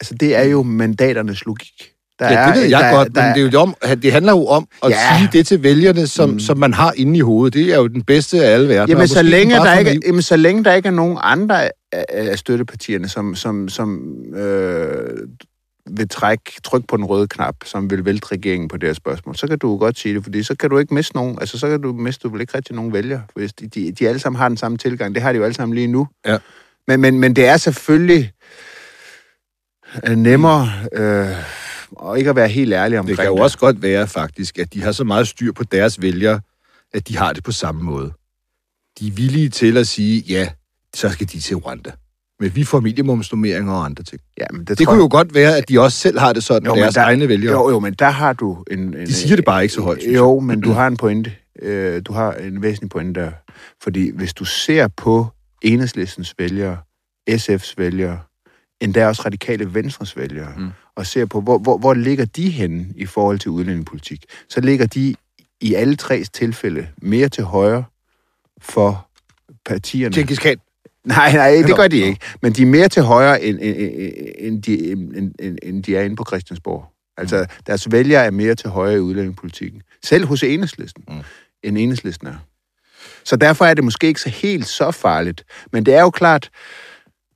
Altså, 0.00 0.14
det 0.14 0.36
er 0.36 0.42
jo 0.42 0.62
mandaternes 0.62 1.44
logik. 1.44 1.92
Der 2.20 2.32
ja, 2.32 2.46
det 2.46 2.54
ved 2.54 2.68
jeg 2.68 2.80
der, 2.80 2.90
godt, 2.96 3.14
der, 3.14 3.26
men 3.26 3.34
det, 3.34 3.46
er 3.46 3.50
jo 3.50 3.60
om, 3.60 3.74
det 4.02 4.12
handler 4.12 4.32
jo 4.32 4.46
om 4.46 4.68
at 4.84 4.90
Ja. 4.90 4.96
sige 5.18 5.28
det 5.32 5.46
til 5.46 5.62
vælgerne, 5.62 6.06
som, 6.06 6.30
mm. 6.30 6.40
som 6.40 6.58
man 6.58 6.74
har 6.74 6.92
inde 6.96 7.16
i 7.16 7.20
hovedet. 7.20 7.54
Det 7.54 7.72
er 7.72 7.76
jo 7.76 7.86
den 7.86 8.02
bedste 8.02 8.44
af 8.44 8.54
alle 8.54 8.68
verdener. 8.68 8.86
Jamen, 8.88 9.08
så 9.08 9.22
længe, 9.22 9.54
der 9.54 9.78
ikke, 9.78 9.90
naiv. 9.90 10.00
jamen, 10.06 10.22
så 10.22 10.36
længe 10.36 10.64
der 10.64 10.72
ikke 10.72 10.86
er 10.86 10.92
nogen 10.92 11.18
andre 11.20 11.70
af, 11.92 12.38
støttepartierne, 12.38 13.08
som, 13.08 13.34
som, 13.34 13.68
som 13.68 14.00
øh, 14.34 15.16
vil 15.90 16.08
trække, 16.08 16.52
trykke 16.64 16.86
på 16.86 16.96
den 16.96 17.04
røde 17.04 17.28
knap, 17.28 17.54
som 17.64 17.90
vil 17.90 18.04
vælte 18.04 18.26
regeringen 18.32 18.68
på 18.68 18.76
det 18.76 18.88
her 18.88 18.94
spørgsmål, 18.94 19.36
så 19.36 19.46
kan 19.46 19.58
du 19.58 19.70
jo 19.70 19.76
godt 19.78 19.98
sige 19.98 20.14
det, 20.14 20.24
fordi 20.24 20.42
så 20.42 20.54
kan 20.54 20.70
du 20.70 20.78
ikke 20.78 20.94
miste 20.94 21.16
nogen, 21.16 21.38
altså 21.40 21.58
så 21.58 21.68
kan 21.68 21.82
du 21.82 21.92
miste 21.92 22.22
du 22.22 22.32
vel 22.32 22.40
ikke 22.40 22.56
rigtig 22.56 22.76
nogen 22.76 22.92
vælger, 22.92 23.20
hvis 23.36 23.52
de, 23.52 23.66
de, 23.66 23.92
de 23.92 24.08
alle 24.08 24.18
sammen 24.18 24.38
har 24.38 24.48
den 24.48 24.56
samme 24.56 24.78
tilgang. 24.78 25.14
Det 25.14 25.22
har 25.22 25.32
de 25.32 25.38
jo 25.38 25.44
alle 25.44 25.54
sammen 25.54 25.74
lige 25.74 25.86
nu. 25.86 26.08
Ja. 26.26 26.38
Men, 26.88 27.00
men, 27.00 27.20
men 27.20 27.36
det 27.36 27.46
er 27.46 27.56
selvfølgelig 27.56 28.32
øh, 30.08 30.16
nemmere 30.16 30.70
øh, 30.92 31.26
og 31.96 32.18
ikke 32.18 32.30
at 32.30 32.36
være 32.36 32.48
helt 32.48 32.72
ærlig 32.72 32.98
omkring 32.98 33.16
Det 33.18 33.24
kan 33.24 33.36
jo 33.36 33.42
også 33.42 33.58
godt 33.58 33.82
være 33.82 34.06
faktisk, 34.06 34.58
at 34.58 34.74
de 34.74 34.82
har 34.82 34.92
så 34.92 35.04
meget 35.04 35.28
styr 35.28 35.52
på 35.52 35.64
deres 35.64 36.02
vælgere, 36.02 36.40
at 36.94 37.08
de 37.08 37.16
har 37.16 37.32
det 37.32 37.44
på 37.44 37.52
samme 37.52 37.82
måde. 37.82 38.12
De 39.00 39.08
er 39.08 39.12
villige 39.12 39.48
til 39.48 39.76
at 39.76 39.86
sige, 39.86 40.20
ja, 40.28 40.48
så 40.94 41.08
skal 41.10 41.28
de 41.28 41.40
til 41.40 41.56
Rwanda. 41.56 41.90
Men 42.40 42.54
vi 42.56 42.64
får 42.64 42.80
minimumsnummeringer 42.80 43.72
og 43.72 43.84
andre 43.84 44.02
ting. 44.04 44.20
Ja, 44.38 44.44
men 44.52 44.64
det, 44.64 44.78
Det 44.78 44.86
kunne 44.86 44.94
jeg- 44.96 45.02
jo 45.02 45.08
godt 45.10 45.34
være, 45.34 45.56
at 45.56 45.68
de 45.68 45.80
også 45.80 45.98
selv 45.98 46.18
har 46.18 46.32
det 46.32 46.44
sådan 46.44 46.68
men 46.72 46.78
deres 46.78 46.94
der- 46.94 47.02
egne 47.02 47.28
vælgere. 47.28 47.52
Jo, 47.52 47.70
jo, 47.70 47.80
men 47.80 47.94
der 47.94 48.10
har 48.10 48.32
du 48.32 48.64
en... 48.70 48.78
en 48.78 48.94
De 49.06 49.14
siger 49.14 49.36
det 49.36 49.44
bare 49.44 49.62
ikke 49.62 49.74
så 49.74 49.80
højt, 49.80 50.02
Jo, 50.14 50.40
men 50.40 50.60
du 50.60 50.72
har 50.78 50.86
en 50.86 50.96
pointe. 50.96 51.32
Øh, 51.62 52.02
du 52.06 52.12
har 52.12 52.32
en 52.32 52.62
væsentlig 52.62 52.90
pointe 52.90 53.20
der. 53.20 53.30
Fordi 53.82 54.10
hvis 54.16 54.34
du 54.34 54.44
ser 54.44 54.88
på 54.88 55.26
enhedslistens 55.62 56.34
vælgere, 56.38 56.76
SF's 57.30 57.74
vælgere, 57.78 58.18
endda 58.80 59.06
også 59.06 59.22
radikale 59.24 59.74
venstres 59.74 60.16
vælgere, 60.16 60.52
mm. 60.56 60.68
Og 61.00 61.06
ser 61.06 61.26
på, 61.26 61.40
hvor, 61.40 61.58
hvor, 61.58 61.78
hvor 61.78 61.94
ligger 61.94 62.24
de 62.24 62.50
henne 62.50 62.86
i 62.96 63.06
forhold 63.06 63.38
til 63.38 63.50
udlændingepolitik, 63.50 64.24
så 64.48 64.60
ligger 64.60 64.86
de 64.86 65.14
i 65.60 65.74
alle 65.74 65.96
tre 65.96 66.24
tilfælde 66.32 66.88
mere 67.02 67.28
til 67.28 67.44
højre 67.44 67.84
for 68.60 69.08
partierne. 69.64 70.14
Genghis 70.14 70.38
Khan. 70.38 70.56
Nej, 71.04 71.32
nej, 71.32 71.62
det 71.66 71.76
gør 71.76 71.88
de 71.88 71.96
ikke. 71.96 72.20
Men 72.42 72.52
de 72.52 72.62
er 72.62 72.66
mere 72.66 72.88
til 72.88 73.02
højre, 73.02 73.42
end, 73.42 73.58
end, 73.62 73.76
end, 73.76 74.12
end, 74.38 74.62
de, 74.62 74.92
end, 74.92 75.34
end, 75.38 75.58
end 75.62 75.82
de 75.82 75.96
er 75.96 76.02
inde 76.02 76.16
på 76.16 76.24
Christiansborg. 76.28 76.84
Altså, 77.16 77.46
deres 77.66 77.92
vælgere 77.92 78.24
er 78.24 78.30
mere 78.30 78.54
til 78.54 78.70
højre 78.70 78.96
i 78.96 78.98
udlændingepolitikken. 78.98 79.82
Selv 80.04 80.26
hos 80.26 80.42
enhedslisten, 80.42 81.04
mm. 81.08 81.20
end 81.62 81.78
enhedslisten 81.78 82.26
er. 82.26 82.36
Så 83.24 83.36
derfor 83.36 83.64
er 83.64 83.74
det 83.74 83.84
måske 83.84 84.06
ikke 84.06 84.20
så 84.20 84.28
helt 84.28 84.66
så 84.66 84.90
farligt. 84.90 85.44
Men 85.72 85.86
det 85.86 85.94
er 85.94 86.00
jo 86.00 86.10
klart, 86.10 86.50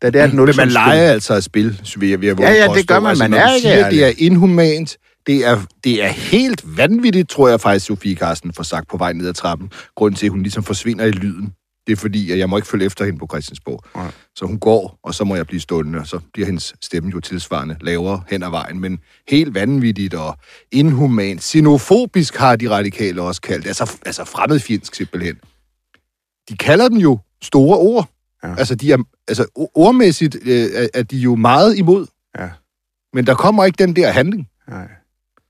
da 0.05 0.11
det 0.11 0.21
er 0.21 0.25
et 0.25 0.35
Men 0.35 0.57
man 0.57 0.69
leger 0.69 1.11
altså 1.11 1.35
at 1.35 1.45
spil, 1.45 1.81
jeg, 2.01 2.21
vil 2.21 2.27
jeg 2.27 2.39
våge 2.39 2.49
Ja, 2.49 2.55
ja, 2.55 2.75
det 2.75 2.89
gør 2.89 3.01
man. 3.01 3.09
Altså, 3.09 3.25
Man 3.25 3.31
når 3.31 3.39
er 3.39 3.55
du 3.55 3.61
siger, 3.61 3.91
det 3.91 4.05
er 4.05 4.13
inhumant, 4.19 4.97
det 5.27 5.47
er, 5.47 5.61
det 5.85 6.05
er 6.05 6.09
helt 6.09 6.77
vanvittigt, 6.77 7.31
tror 7.31 7.49
jeg 7.49 7.61
faktisk, 7.61 7.87
Sofie 7.87 8.17
Carsten 8.17 8.53
får 8.53 8.63
sagt 8.63 8.89
på 8.89 8.97
vej 8.97 9.13
ned 9.13 9.29
ad 9.29 9.35
trappen. 9.35 9.71
Grunden 9.97 10.17
til, 10.17 10.27
at 10.27 10.31
hun 10.31 10.43
ligesom 10.43 10.65
forsvinder 10.65 11.05
i 11.05 11.11
lyden, 11.11 11.53
det 11.87 11.93
er 11.93 11.97
fordi, 11.97 12.31
at 12.31 12.39
jeg 12.39 12.49
må 12.51 12.57
ikke 12.57 12.69
følge 12.69 12.87
efter 12.87 13.05
hende 13.05 13.19
på 13.19 13.27
Christiansborg. 13.31 13.85
Nej. 13.95 14.11
Så 14.37 14.47
hun 14.47 14.59
går, 14.59 14.99
og 15.03 15.15
så 15.15 15.25
må 15.25 15.37
jeg 15.37 15.47
blive 15.47 15.61
stående, 15.61 15.99
og 15.99 16.07
så 16.07 16.21
bliver 16.33 16.47
hendes 16.47 16.75
stemme 16.83 17.11
jo 17.11 17.21
tilsvarende 17.21 17.77
lavere 17.81 18.23
hen 18.31 18.43
ad 18.43 18.51
vejen. 18.51 18.81
Men 18.81 18.99
helt 19.29 19.55
vanvittigt 19.55 20.15
og 20.15 20.37
inhumant. 20.73 21.43
Xenofobisk 21.43 22.37
har 22.37 22.57
de 22.57 22.71
radikale 22.71 23.23
også 23.23 23.41
kaldt. 23.41 23.67
Altså, 23.67 23.97
altså 24.07 24.25
fremmedfjendsk 24.25 24.95
simpelthen. 24.95 25.35
De 26.49 26.57
kalder 26.57 26.89
den 26.89 26.99
jo 26.99 27.19
store 27.43 27.79
ord. 27.79 28.09
Ja. 28.45 28.55
Altså, 28.59 28.75
de 28.75 28.93
er, 28.93 28.99
altså 29.29 29.47
ordmæssigt 29.75 30.37
øh, 30.47 30.67
er- 30.95 31.03
de 31.03 31.17
jo 31.19 31.35
meget 31.35 31.77
imod. 31.77 32.07
Ja. 32.39 32.49
Men 33.13 33.27
der 33.27 33.35
kommer 33.35 33.65
ikke 33.65 33.85
den 33.85 33.97
der 33.97 34.11
handling. 34.11 34.49
Nej. 34.69 34.89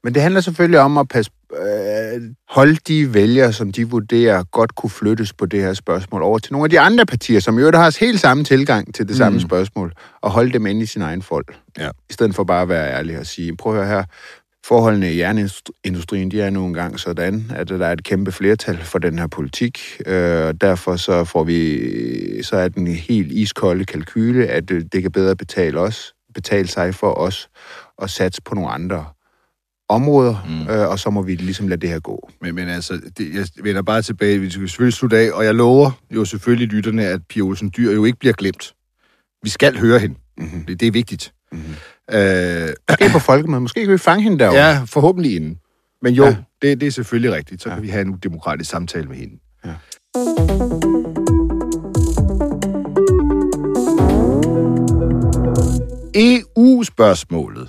Men 0.04 0.14
det 0.14 0.22
handler 0.22 0.40
selvfølgelig 0.40 0.80
om 0.80 0.98
at 0.98 1.08
passe, 1.08 1.30
øh, 1.56 2.22
holde 2.48 2.76
de 2.88 3.14
vælgere, 3.14 3.52
som 3.52 3.72
de 3.72 3.88
vurderer 3.90 4.42
godt 4.44 4.74
kunne 4.74 4.90
flyttes 4.90 5.32
på 5.32 5.46
det 5.46 5.60
her 5.62 5.74
spørgsmål, 5.74 6.22
over 6.22 6.38
til 6.38 6.52
nogle 6.52 6.64
af 6.64 6.70
de 6.70 6.80
andre 6.80 7.06
partier, 7.06 7.40
som 7.40 7.58
jo 7.58 7.70
har 7.74 7.96
helt 8.00 8.20
samme 8.20 8.44
tilgang 8.44 8.94
til 8.94 9.08
det 9.08 9.16
samme 9.16 9.36
Mm. 9.36 9.40
spørgsmål, 9.40 9.92
og 10.20 10.30
holde 10.30 10.52
dem 10.52 10.66
inde 10.66 10.80
i 10.82 10.86
sin 10.86 11.02
egen 11.02 11.22
folk. 11.22 11.56
Ja. 11.78 11.88
I 12.10 12.12
stedet 12.12 12.34
for 12.34 12.44
bare 12.44 12.62
at 12.62 12.68
være 12.68 12.92
ærlig 12.92 13.18
og 13.18 13.26
sige, 13.26 13.56
prøv 13.56 13.72
at 13.72 13.78
høre 13.86 13.96
her, 13.96 14.04
forholdene 14.64 15.12
i 15.12 15.18
jernindustrien, 15.18 16.30
de 16.30 16.42
er 16.42 16.50
nu 16.50 16.66
engang 16.66 17.00
sådan, 17.00 17.52
at 17.54 17.68
der 17.68 17.86
er 17.86 17.92
et 17.92 18.04
kæmpe 18.04 18.32
flertal 18.32 18.78
for 18.84 18.98
den 18.98 19.18
her 19.18 19.26
politik, 19.26 20.00
øh, 20.06 20.46
og 20.46 20.60
derfor 20.60 20.96
så 20.96 21.24
får 21.24 21.44
vi, 21.44 22.42
så 22.42 22.56
er 22.56 22.68
den 22.68 22.86
helt 22.86 23.32
iskolde 23.32 23.84
kalkyle, 23.84 24.46
at 24.46 24.70
øh, 24.70 24.82
det 24.92 25.02
kan 25.02 25.12
bedre 25.12 25.36
betale 25.36 25.80
os, 25.80 26.14
betale 26.34 26.68
sig 26.68 26.94
for 26.94 27.12
os, 27.12 27.48
og 27.98 28.10
satse 28.10 28.42
på 28.42 28.54
nogle 28.54 28.70
andre 28.70 29.04
områder, 29.88 30.36
mm. 30.48 30.74
øh, 30.74 30.88
og 30.88 30.98
så 30.98 31.10
må 31.10 31.22
vi 31.22 31.34
ligesom 31.34 31.68
lade 31.68 31.80
det 31.80 31.90
her 31.90 32.00
gå. 32.00 32.30
Men, 32.40 32.54
men 32.54 32.68
altså, 32.68 33.00
det, 33.18 33.34
jeg 33.34 33.46
vender 33.62 33.82
bare 33.82 34.02
tilbage. 34.02 34.38
Vi 34.38 34.50
skal 34.50 34.68
selvfølgelig 34.68 34.94
slutte 34.94 35.16
af, 35.16 35.32
og 35.32 35.44
jeg 35.44 35.54
lover 35.54 35.90
jo 36.10 36.24
selvfølgelig 36.24 36.68
lytterne, 36.68 37.04
at 37.06 37.20
Pia 37.28 37.42
Olsen 37.42 37.72
Dyr 37.76 37.92
jo 37.92 38.04
ikke 38.04 38.18
bliver 38.18 38.32
glemt. 38.32 38.74
Vi 39.42 39.48
skal 39.48 39.78
høre 39.78 39.98
hende. 39.98 40.14
Mm-hmm. 40.38 40.64
Det, 40.64 40.80
det 40.80 40.88
er 40.88 40.92
vigtigt. 40.92 41.32
Mhm. 41.52 41.74
Øh, 42.12 42.68
Måske 42.90 43.08
på 43.12 43.18
folkemødet. 43.18 43.62
Måske 43.62 43.80
kan 43.80 43.92
vi 43.92 43.98
fange 43.98 44.22
hende 44.22 44.38
derovre. 44.38 44.58
ja, 44.60 44.82
forhåbentlig 44.86 45.36
inden. 45.36 45.58
Men 46.02 46.14
jo, 46.14 46.24
Ja. 46.24 46.36
det, 46.62 46.80
det 46.80 46.86
er 46.86 46.90
selvfølgelig 46.90 47.32
rigtigt. 47.32 47.62
Så 47.62 47.68
Ja. 47.68 47.74
kan 47.74 47.82
vi 47.82 47.88
have 47.88 48.02
en 48.02 48.10
udemokratisk 48.10 48.70
samtale 48.70 49.06
med 49.08 49.16
hende. 49.16 49.34
Ja. 49.64 49.74
EU-spørgsmålet. 56.14 57.68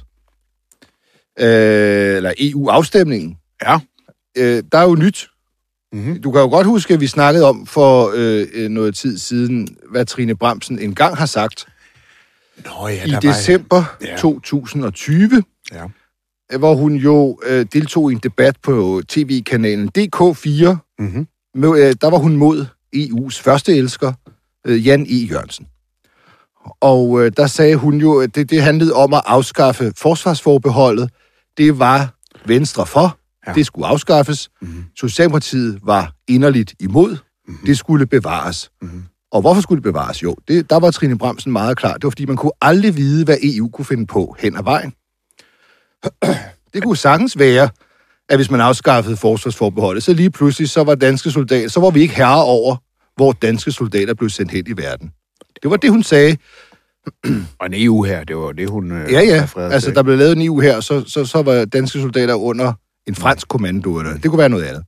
Øh, 1.40 2.16
eller 2.18 2.34
EU-afstemningen. 2.40 3.38
Ja. 3.64 3.80
Øh, 4.38 4.64
der 4.72 4.78
er 4.78 4.84
jo 4.84 4.96
nyt. 4.96 5.28
Mm-hmm. 5.94 6.22
Du 6.22 6.32
kan 6.32 6.42
jo 6.42 6.48
godt 6.48 6.68
huske, 6.68 6.94
at 6.94 7.00
vi 7.00 7.08
snakkede 7.08 7.46
om 7.50 7.66
for 7.66 8.12
øh, 8.16 8.48
øh, 8.54 8.70
noget 8.70 8.96
tid 8.96 9.18
siden, 9.18 9.78
hvad 9.92 10.06
Trine 10.06 10.36
Bramsen 10.36 10.80
engang 10.80 11.18
har 11.18 11.26
sagt. 11.26 11.66
Nå 12.66 12.88
ja, 12.88 13.06
I 13.06 13.12
december 13.22 13.84
Ja. 14.02 14.18
2020, 14.18 15.44
Ja. 15.72 15.88
hvor 16.58 16.76
hun 16.76 16.94
jo 16.96 17.40
øh, 17.46 17.66
deltog 17.74 18.12
i 18.12 18.14
en 18.14 18.20
debat 18.24 18.56
på 18.64 19.02
tv-kanalen 19.08 19.90
DK4. 19.98 20.76
Mm-hmm. 21.00 21.28
Med, 21.56 21.70
øh, 21.88 21.96
der 22.02 22.10
var 22.10 22.18
hun 22.18 22.36
mod 22.38 22.66
EU's 22.96 23.42
første 23.44 23.76
elsker, 23.76 24.14
øh, 24.68 24.88
Jan 24.88 25.02
E. 25.10 25.16
Jørgensen. 25.16 25.68
Og 26.82 27.26
øh, 27.26 27.32
der 27.38 27.48
sagde 27.48 27.76
hun 27.76 27.98
jo, 28.02 28.20
at 28.20 28.36
det, 28.36 28.50
det 28.50 28.62
handlede 28.62 28.94
om 28.94 29.14
at 29.14 29.22
afskaffe 29.26 29.94
forsvarsforbeholdet. 29.98 31.10
Det 31.58 31.80
var 31.80 32.14
Venstre 32.46 32.86
for. 32.86 33.18
Ja. 33.48 33.54
Det 33.54 33.66
skulle 33.66 33.88
afskaffes. 33.88 34.50
Mhm. 34.62 34.84
Socialdemokratiet 34.98 35.80
var 35.84 36.14
inderligt 36.28 36.74
imod. 36.80 37.18
Mhm. 37.48 37.58
Det 37.66 37.78
skulle 37.78 38.06
bevares. 38.08 38.72
Mhm. 38.82 39.04
Og 39.36 39.42
hvorfor 39.42 39.62
skulle 39.62 39.78
det 39.78 39.84
bevares? 39.84 40.24
Jo, 40.24 40.36
det, 40.48 40.70
der 40.70 40.80
var 40.80 40.92
Trine 40.92 41.18
Bramsen 41.18 41.52
meget 41.52 41.78
klar. 41.78 41.94
Det 41.94 42.04
var, 42.04 42.10
fordi 42.10 42.26
man 42.26 42.36
kunne 42.38 42.52
aldrig 42.62 42.98
vide, 42.98 43.26
hvad 43.26 43.38
EU 43.44 43.70
kunne 43.70 43.86
finde 43.86 44.06
på 44.06 44.36
hen 44.40 44.58
ad 44.58 44.64
vejen. 44.64 44.94
Det 46.74 46.84
kunne 46.84 46.98
sagtens 46.98 47.40
være, 47.40 47.70
at 48.30 48.38
hvis 48.38 48.52
man 48.52 48.62
afskaffede 48.62 49.18
forsvarsforbeholdet, 49.18 50.04
så 50.04 50.14
lige 50.14 50.30
pludselig, 50.30 50.70
så 50.70 50.84
var 50.84 50.96
danske 50.96 51.32
soldater, 51.32 51.70
så 51.70 51.80
var 51.80 51.90
vi 51.90 52.02
ikke 52.02 52.16
herre 52.16 52.44
over, 52.44 52.76
hvor 53.16 53.32
danske 53.32 53.72
soldater 53.72 54.14
blev 54.14 54.30
sendt 54.30 54.52
hen 54.52 54.66
i 54.68 54.72
verden. 54.78 55.12
Det 55.64 55.72
var 55.72 55.78
det, 55.78 55.90
hun 55.90 56.04
sagde. 56.04 56.38
Og 57.60 57.66
en 57.66 57.74
EU 57.76 58.04
her, 58.04 58.24
det 58.24 58.38
var 58.38 58.52
det, 58.52 58.70
hun 58.70 58.92
øh, 58.92 59.12
Ja, 59.12 59.22
ja. 59.22 59.48
Altså, 59.58 59.92
der 59.92 60.04
blev 60.04 60.18
lavet 60.18 60.36
en 60.36 60.42
EU 60.42 60.60
her, 60.60 60.80
så, 60.80 61.04
så, 61.08 61.26
så 61.26 61.42
var 61.42 61.66
danske 61.66 62.00
soldater 62.00 62.34
under 62.34 62.74
en 63.08 63.16
fransk 63.16 63.48
kommando. 63.48 64.00
Eller, 64.00 64.14
det 64.18 64.30
kunne 64.30 64.40
være 64.40 64.50
noget 64.50 64.64
andet. 64.64 64.84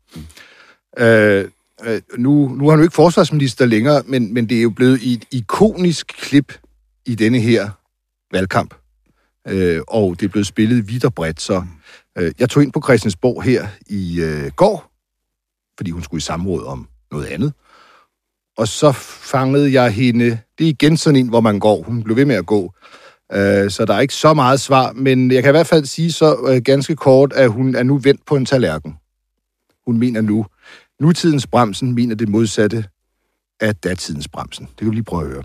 Øh, 0.97 1.49
øh, 1.83 2.01
nu, 2.17 2.47
nu 2.47 2.67
er 2.67 2.71
han 2.71 2.79
jo 2.79 2.83
ikke 2.83 2.95
forsvarsminister 2.95 3.65
længere, 3.65 4.03
men, 4.05 4.33
men 4.33 4.49
det 4.49 4.57
er 4.57 4.61
jo 4.61 4.69
blevet 4.69 4.99
et 5.13 5.25
ikonisk 5.31 6.07
klip 6.07 6.53
i 7.05 7.15
denne 7.15 7.39
her 7.39 7.69
valgkamp. 8.31 8.73
Øh, 9.47 9.81
og 9.87 10.19
det 10.19 10.25
er 10.25 10.29
blevet 10.29 10.47
spillet 10.47 10.89
vidt 10.89 11.05
og 11.05 11.13
bredt, 11.13 11.41
så 11.41 11.63
øh, 12.17 12.31
jeg 12.39 12.49
tog 12.49 12.63
ind 12.63 12.71
på 12.71 12.81
Christiansborg 12.81 13.43
her 13.43 13.67
i 13.87 14.21
øh, 14.21 14.51
går, 14.55 14.91
fordi 15.77 15.91
hun 15.91 16.03
skulle 16.03 16.19
i 16.19 16.21
samråd 16.21 16.65
om 16.65 16.87
noget 17.11 17.25
andet. 17.25 17.53
Og 18.57 18.67
så 18.67 18.91
fangede 18.91 19.73
jeg 19.73 19.91
hende, 19.91 20.25
det 20.57 20.65
er 20.65 20.69
igen 20.69 20.97
sådan 20.97 21.19
en, 21.19 21.29
hvor 21.29 21.41
man 21.41 21.59
går, 21.59 21.83
hun 21.83 22.03
blev 22.03 22.15
ved 22.15 22.25
med 22.25 22.35
at 22.35 22.45
gå, 22.45 22.73
Øh, 23.33 23.71
så 23.71 23.85
der 23.85 23.93
er 23.93 23.99
ikke 23.99 24.13
så 24.13 24.33
meget 24.33 24.59
svar, 24.59 24.91
men 24.91 25.31
jeg 25.31 25.43
kan 25.43 25.49
i 25.49 25.57
hvert 25.57 25.67
fald 25.67 25.85
sige 25.85 26.11
så 26.11 26.37
øh, 26.47 26.61
ganske 26.61 26.95
kort, 26.95 27.33
at 27.33 27.49
hun 27.49 27.75
er 27.75 27.83
nu 27.83 27.97
vendt 27.97 28.25
på 28.25 28.35
en 28.35 28.45
tallerken. 28.45 28.95
Hun 29.85 29.97
mener 29.97 30.21
nu, 30.21 30.45
nutidens 30.99 31.47
bremsen 31.47 31.95
mener 31.95 32.15
det 32.15 32.29
modsatte 32.29 32.85
af 33.59 33.75
datidens 33.75 34.27
bremsen. 34.27 34.65
Det 34.65 34.77
kan 34.77 34.89
vi 34.89 34.95
lige 34.95 35.03
prøve 35.03 35.23
at 35.23 35.29
høre. 35.29 35.43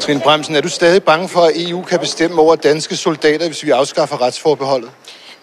Trine 0.00 0.20
Bremsen, 0.20 0.54
er 0.54 0.60
du 0.60 0.68
stadig 0.68 1.02
bange 1.02 1.28
for, 1.28 1.40
at 1.40 1.52
EU 1.56 1.82
kan 1.82 2.00
bestemme 2.00 2.40
over 2.40 2.56
danske 2.56 2.96
soldater, 2.96 3.46
hvis 3.46 3.64
vi 3.64 3.70
afskaffer 3.70 4.22
retsforbeholdet? 4.22 4.90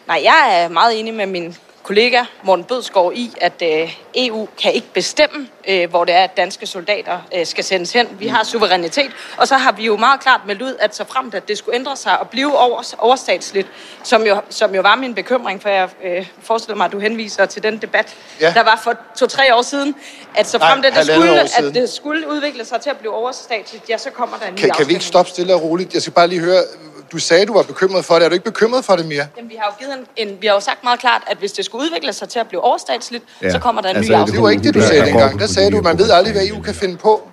Nej, 0.07 0.21
jeg 0.23 0.63
er 0.63 0.69
meget 0.69 0.99
enig 0.99 1.13
med 1.13 1.25
min 1.25 1.55
kollega 1.89 2.23
Morten 2.43 2.65
Bødskov 2.65 3.13
i, 3.15 3.33
at 3.41 3.63
øh, 3.63 3.97
EU 4.15 4.47
kan 4.61 4.73
ikke 4.73 4.93
bestemme, 4.93 5.47
øh, 5.67 5.89
hvor 5.89 6.05
det 6.05 6.15
er, 6.15 6.23
at 6.23 6.37
danske 6.37 6.65
soldater 6.65 7.19
øh, 7.35 7.45
skal 7.45 7.63
sendes 7.63 7.93
hen. 7.93 8.07
Vi 8.19 8.27
har 8.27 8.43
suverænitet, 8.43 9.11
og 9.37 9.47
så 9.47 9.57
har 9.57 9.71
vi 9.71 9.85
jo 9.85 9.97
meget 9.97 10.19
klart 10.19 10.41
meldt 10.47 10.61
ud, 10.61 10.75
at 10.79 10.95
så 10.95 11.03
fremt 11.07 11.35
at 11.35 11.47
det 11.47 11.57
skulle 11.57 11.75
ændre 11.75 11.95
sig 11.95 12.19
og 12.19 12.29
blive 12.29 12.57
over, 12.57 12.95
overstatsligt, 12.97 13.67
som 14.03 14.23
jo, 14.23 14.41
som 14.49 14.75
jo 14.75 14.81
var 14.81 14.95
min 14.95 15.15
bekymring, 15.15 15.61
for 15.61 15.69
jeg 15.69 15.89
øh, 16.03 16.27
forestiller 16.43 16.77
mig, 16.77 16.85
at 16.85 16.91
du 16.91 16.99
henviser 16.99 17.45
til 17.45 17.63
den 17.63 17.77
debat, 17.77 18.15
Ja. 18.41 18.51
der 18.55 18.63
var 18.63 18.81
for 18.83 18.93
to-tre 19.17 19.55
år 19.55 19.61
siden, 19.61 19.95
at 20.35 20.47
så 20.47 20.57
Nej, 20.57 20.71
fremt 20.71 20.85
at 20.85 20.93
det, 20.95 21.05
skulle, 21.05 21.39
at 21.41 21.73
det 21.73 21.89
skulle 21.89 22.29
udvikle 22.29 22.65
sig 22.65 22.81
til 22.81 22.89
at 22.89 22.97
blive 22.97 23.13
overstatsligt, 23.13 23.89
ja, 23.89 23.97
så 23.97 24.09
kommer 24.09 24.37
der 24.37 24.47
en 24.47 24.53
ny 24.53 24.57
Kan, 24.57 24.69
kan 24.69 24.87
vi 24.87 24.93
ikke 24.93 25.05
stoppe 25.05 25.31
stille 25.31 25.53
og 25.55 25.61
roligt? 25.61 25.93
Jeg 25.93 26.01
skal 26.01 26.13
bare 26.13 26.27
lige 26.27 26.41
høre, 26.41 26.63
du 27.11 27.17
sagde, 27.17 27.45
du 27.45 27.53
var 27.53 27.63
bekymret 27.63 28.05
for 28.05 28.15
det. 28.15 28.23
Er 28.25 28.29
du 28.29 28.33
ikke 28.33 28.45
bekymret 28.45 28.85
for 28.85 28.95
det 28.95 29.05
mere? 29.05 29.27
Jamen, 29.37 29.49
vi 29.49 29.55
har 29.59 29.65
jo 29.79 29.85
givet 29.85 30.05
en, 30.17 30.27
en, 30.27 30.37
vi 30.41 30.47
har 30.47 30.53
jo 30.53 30.59
sagt 30.59 30.83
meget 30.83 30.99
klart, 30.99 31.21
at 31.27 31.37
hvis 31.37 31.51
det 31.51 31.65
skulle 31.65 31.85
udvikle 31.85 32.13
sig 32.13 32.29
til 32.29 32.39
at 32.39 32.47
blive 32.47 32.61
overstatsligt, 32.61 33.23
Ja. 33.41 33.49
så 33.51 33.59
kommer 33.59 33.81
der 33.81 33.89
en 33.89 33.95
Altså, 33.95 34.11
ny 34.11 34.15
det 34.15 34.21
afstemning. 34.21 34.43
var 34.43 34.49
ikke 34.49 34.63
det, 34.63 34.73
du 34.73 34.81
sagde 34.81 35.05
dengang. 35.05 35.39
Der 35.39 35.47
sagde 35.47 35.71
du, 35.71 35.81
man 35.81 35.97
ved 35.99 36.09
aldrig, 36.11 36.33
hvad 36.33 36.47
EU 36.47 36.61
kan 36.61 36.75
finde 36.75 36.97
på. 36.97 37.29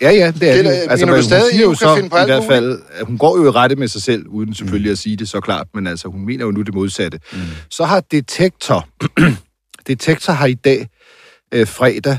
Ja, 0.00 0.10
ja, 0.10 0.26
det 0.26 0.26
er 0.26 0.52
Det 0.52 0.58
er 0.58 0.62
det. 0.62 0.70
Altså, 0.70 0.88
mener 0.88 0.98
men 1.06 1.08
du 1.08 1.14
hun 1.14 1.22
stadig, 1.22 1.50
siger 1.52 1.62
jo 1.62 1.74
så 1.74 1.94
finde 1.96 2.10
på 2.10 2.16
i 2.16 2.20
alt 2.20 2.28
hvert 2.28 2.44
fald, 2.44 2.82
at 2.92 3.06
hun 3.06 3.18
går 3.18 3.36
jo 3.38 3.46
i 3.46 3.50
rette 3.50 3.76
med 3.76 3.88
sig 3.88 4.02
selv, 4.02 4.26
uden 4.28 4.54
selvfølgelig 4.54 4.92
at 4.92 4.98
sige 4.98 5.16
det 5.16 5.28
så 5.28 5.40
klart, 5.40 5.66
men 5.74 5.86
altså, 5.86 6.08
hun 6.08 6.26
mener 6.26 6.44
jo 6.44 6.50
nu 6.50 6.62
det 6.62 6.74
modsatte. 6.74 7.20
Mm. 7.32 7.38
Så 7.70 7.84
har 7.84 8.00
Detektor, 8.00 8.88
Detektor 9.86 10.32
har 10.32 10.46
i 10.46 10.54
dag, 10.54 10.88
øh, 11.54 11.66
fredag, 11.66 12.18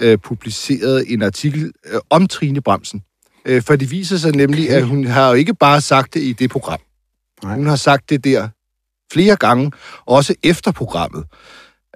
øh, 0.00 0.18
publiceret 0.18 1.04
en 1.12 1.22
artikel 1.22 1.72
øh, 1.86 2.00
om 2.10 2.26
Trine 2.26 2.60
Bremsen. 2.62 3.02
Øh, 3.46 3.62
for 3.62 3.76
det 3.76 3.90
viser 3.90 4.16
sig 4.16 4.36
nemlig, 4.36 4.70
at 4.70 4.86
hun 4.86 5.06
har 5.06 5.28
jo 5.28 5.34
ikke 5.34 5.54
bare 5.54 5.80
sagt 5.80 6.14
det 6.14 6.22
i 6.22 6.32
det 6.32 6.50
program. 6.50 6.80
Nej. 7.42 7.54
Hun 7.54 7.66
har 7.66 7.76
sagt 7.76 8.10
det 8.10 8.24
der 8.24 8.48
flere 9.12 9.36
gange, 9.36 9.72
også 10.06 10.34
efter 10.42 10.72
programmet. 10.72 11.24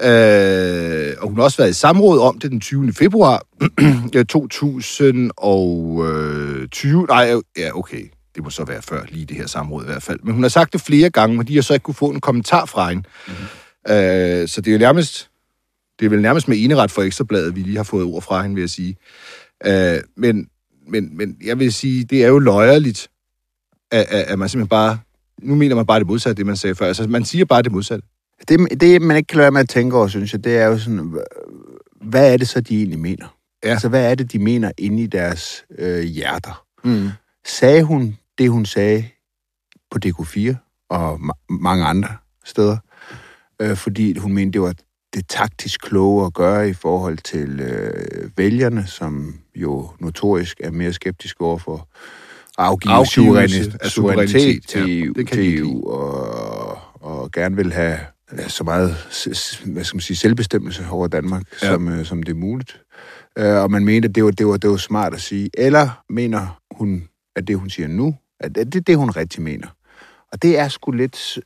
Øh, 0.03 1.15
og 1.19 1.29
hun 1.29 1.37
har 1.37 1.45
også 1.45 1.57
været 1.57 1.71
i 1.71 1.73
samråd 1.73 2.21
om 2.21 2.39
det 2.39 2.51
den 2.51 2.61
20. 2.61 2.93
februar 2.93 3.43
2020. 4.29 7.07
Nej, 7.07 7.35
ja, 7.57 7.79
okay. 7.79 8.11
Det 8.35 8.45
må 8.45 8.51
så 8.51 8.65
være 8.65 8.83
før 8.83 9.03
lige 9.09 9.27
det 9.27 9.37
her 9.37 9.47
samråd 9.47 9.83
i 9.83 9.87
hvert 9.87 10.03
fald. 10.03 10.21
Men 10.23 10.35
hun 10.35 10.43
har 10.43 10.49
sagt 10.49 10.73
det 10.73 10.81
flere 10.81 11.11
gange, 11.11 11.45
de 11.45 11.55
har 11.55 11.63
så 11.63 11.75
ikke 11.75 11.85
kunne 11.85 11.95
få 11.95 12.11
en 12.11 12.21
kommentar 12.21 12.65
fra 12.65 12.89
hende. 12.89 13.03
Mm-hmm. 13.27 13.45
Øh, 13.95 14.49
så 14.49 14.61
det 14.61 14.71
er 14.71 14.73
jo 14.73 14.79
nærmest, 14.79 15.31
det 16.01 16.07
er 16.07 16.11
vel 16.11 16.23
nærmest 16.23 16.49
med 16.49 16.57
eneret 16.59 16.91
for 16.91 17.03
Ekstrabladet, 17.03 17.57
vi 17.57 17.61
lige 17.61 17.77
har 17.77 17.85
fået 17.85 18.05
ord 18.05 18.23
fra 18.23 18.43
hende, 18.43 18.55
vil 18.55 18.63
jeg 18.63 18.71
sige. 18.71 18.97
Øh, 19.67 20.01
men, 20.17 20.49
men, 20.89 21.17
men 21.17 21.37
jeg 21.45 21.59
vil 21.59 21.73
sige, 21.73 22.05
det 22.05 22.25
er 22.25 22.29
jo 22.29 22.39
løjerligt, 22.39 23.09
at, 23.91 24.07
at, 24.09 24.25
at 24.25 24.39
man 24.39 24.49
simpelthen 24.49 24.69
bare... 24.69 24.99
Nu 25.43 25.55
mener 25.55 25.77
man 25.77 25.87
bare 25.87 25.99
det 25.99 26.07
modsatte, 26.07 26.37
det 26.37 26.47
man 26.47 26.57
sagde 26.57 26.75
før. 26.75 26.87
Altså, 26.87 27.07
man 27.07 27.25
siger 27.25 27.45
bare 27.45 27.63
det 27.63 27.73
modsatte. 27.73 28.07
Det, 28.49 28.81
det, 28.81 29.03
man 29.03 29.17
ikke 29.17 29.27
kan 29.27 29.39
lade 29.39 29.51
med 29.51 29.61
at 29.61 29.69
tænke 29.69 29.97
over, 29.97 30.07
synes 30.09 30.33
jeg, 30.33 30.45
det 30.45 30.57
er 30.57 30.67
jo 30.67 30.79
sådan, 30.79 31.01
hva- 31.01 32.05
hvad 32.05 32.33
er 32.33 32.37
det 32.37 32.49
så, 32.49 32.61
de 32.61 32.77
egentlig 32.77 32.99
mener? 32.99 33.37
Ja. 33.65 33.71
Altså, 33.71 33.89
hvad 33.89 34.11
er 34.11 34.15
det, 34.15 34.33
de 34.33 34.39
mener 34.39 34.73
inde 34.79 35.03
i 35.03 35.07
deres 35.07 35.65
øh, 35.79 36.03
hjerter? 36.03 36.65
Mm. 36.85 37.09
Sagde 37.47 37.83
hun 37.83 38.17
det, 38.39 38.51
hun 38.51 38.67
sagde 38.67 39.05
på 39.91 39.99
DK4 40.07 40.55
og 40.91 41.15
ma- 41.15 41.47
mange 41.61 41.85
andre 41.85 42.09
steder? 42.45 42.77
Øh, 43.61 43.77
fordi 43.77 44.19
hun 44.19 44.33
mente, 44.33 44.53
det 44.53 44.61
var 44.63 44.75
det 45.15 45.29
taktisk 45.29 45.81
kloge 45.81 46.27
at 46.27 46.35
gøre 46.35 46.69
i 46.69 46.73
forhold 46.73 47.19
til 47.19 47.61
øh, 47.61 48.31
vælgerne, 48.37 48.87
som 48.87 49.35
jo 49.55 49.91
notorisk 50.01 50.61
er 50.61 50.71
mere 50.71 50.93
skeptiske 50.93 51.41
over 51.41 51.59
for 51.59 51.75
at 51.75 51.85
afgive 52.59 52.93
Afgivelse 52.93 53.15
suverænitet, 53.15 53.77
af 53.81 53.91
suverænitet 53.91 54.41
suverænitet, 54.41 54.69
til, 54.69 55.13
ja, 55.17 55.35
til 55.35 55.59
EU 55.59 55.91
og, 55.91 56.79
og 56.95 57.33
gerne 57.33 57.57
vil 57.57 57.73
have 57.73 57.99
ja, 58.39 58.49
så 58.49 58.65
meget 58.65 58.91
hvad 59.65 59.85
skal 59.85 59.97
man 59.97 60.01
sige, 60.01 60.17
selvbestemmelse 60.17 60.87
over 60.91 61.09
Danmark, 61.09 61.43
ja. 61.63 61.69
som, 61.69 61.89
øh, 61.89 62.05
som 62.05 62.23
det 62.23 62.33
er 62.33 62.37
muligt. 62.37 62.83
Øh, 63.39 63.63
og 63.63 63.71
man 63.71 63.85
mente, 63.85 64.09
at 64.09 64.15
det 64.15 64.25
var, 64.25 64.31
det, 64.31 64.47
var, 64.47 64.57
det 64.57 64.71
var 64.71 64.77
smart 64.77 65.15
at 65.15 65.21
sige. 65.21 65.51
Eller 65.55 66.03
mener 66.09 66.61
hun, 66.71 67.09
at 67.37 67.49
det, 67.49 67.59
hun 67.59 67.71
siger 67.71 67.89
nu, 67.89 68.17
at 68.41 68.55
det 68.55 68.75
er 68.75 68.81
det, 68.81 68.97
hun 68.97 69.11
rigtig 69.11 69.43
mener. 69.43 69.69
Og 70.33 70.43
det 70.43 70.59
er 70.59 70.69
sgu 70.69 70.91
lidt... 70.91 71.39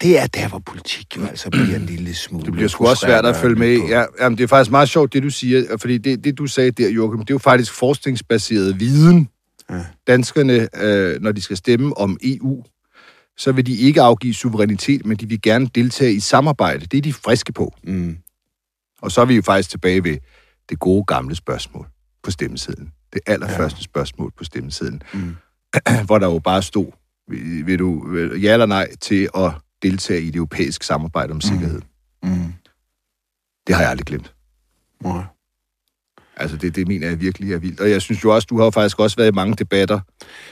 Det 0.00 0.18
er 0.18 0.26
der, 0.26 0.48
hvor 0.48 0.58
politik 0.58 1.16
jo 1.16 1.26
altså 1.26 1.50
bliver 1.50 1.76
en 1.76 1.86
lille 1.86 2.14
smule... 2.14 2.44
Det 2.44 2.52
bliver 2.52 2.68
sgu 2.68 2.86
også 2.86 3.06
svært 3.06 3.26
at 3.26 3.36
følge 3.36 3.56
med. 3.56 3.78
Ja, 3.88 4.04
jamen, 4.20 4.38
det 4.38 4.44
er 4.44 4.48
faktisk 4.48 4.70
meget 4.70 4.88
sjovt, 4.88 5.12
det 5.12 5.22
du 5.22 5.30
siger, 5.30 5.76
fordi 5.80 5.98
det, 5.98 6.24
det 6.24 6.38
du 6.38 6.46
sagde 6.46 6.70
der, 6.70 6.88
Joachim, 6.90 7.20
det 7.20 7.30
er 7.30 7.34
jo 7.34 7.38
faktisk 7.38 7.72
forskningsbaseret 7.72 8.80
viden. 8.80 9.28
Ja. 9.70 9.84
Danskerne, 10.06 10.68
øh, 10.82 11.22
når 11.22 11.32
de 11.32 11.40
skal 11.40 11.56
stemme 11.56 11.96
om 11.98 12.18
EU, 12.22 12.64
så 13.36 13.52
vil 13.52 13.66
de 13.66 13.76
ikke 13.76 14.02
afgive 14.02 14.34
suverænitet, 14.34 15.06
men 15.06 15.16
de 15.16 15.28
vil 15.28 15.42
gerne 15.42 15.68
deltage 15.74 16.12
i 16.12 16.20
samarbejde. 16.20 16.86
Det 16.86 16.98
er 16.98 17.02
de 17.02 17.12
friske 17.12 17.52
på. 17.52 17.74
Mm. 17.84 18.16
Og 19.02 19.12
så 19.12 19.20
er 19.20 19.24
vi 19.24 19.34
jo 19.34 19.42
faktisk 19.42 19.70
tilbage 19.70 20.04
ved 20.04 20.16
det 20.68 20.78
gode 20.78 21.04
gamle 21.04 21.34
spørgsmål 21.34 21.86
på 22.22 22.30
stemmesedlen. 22.30 22.92
Det 23.12 23.20
allerførste 23.26 23.78
ja. 23.78 23.82
spørgsmål 23.82 24.32
på 24.38 24.44
stemmesedlen, 24.44 25.02
Mm. 25.12 25.36
hvor 26.06 26.18
der 26.18 26.26
jo 26.26 26.38
bare 26.38 26.62
stod, 26.62 26.92
vil, 27.28 27.66
vil 27.66 27.78
du 27.78 28.08
vil, 28.12 28.42
ja 28.42 28.52
eller 28.52 28.66
nej 28.66 28.88
til 29.00 29.28
at 29.36 29.52
deltage 29.82 30.22
i 30.22 30.26
det 30.26 30.36
europæiske 30.36 30.86
samarbejde 30.86 31.32
om 31.32 31.40
sikkerhed. 31.40 31.80
Mm. 32.22 32.52
Det 33.66 33.74
har 33.74 33.82
jeg 33.82 33.90
aldrig 33.90 34.06
glemt. 34.06 34.34
Ja. 35.04 35.22
Altså, 36.36 36.56
det, 36.56 36.76
det 36.76 36.88
mener 36.88 37.08
jeg 37.08 37.20
virkelig 37.20 37.52
er 37.52 37.58
vildt. 37.58 37.80
Og 37.80 37.90
jeg 37.90 38.02
synes 38.02 38.24
jo 38.24 38.34
også, 38.34 38.46
du 38.50 38.56
har 38.56 38.64
jo 38.64 38.70
faktisk 38.70 38.98
også 38.98 39.16
været 39.16 39.28
i 39.28 39.34
mange 39.34 39.54
debatter. 39.54 40.00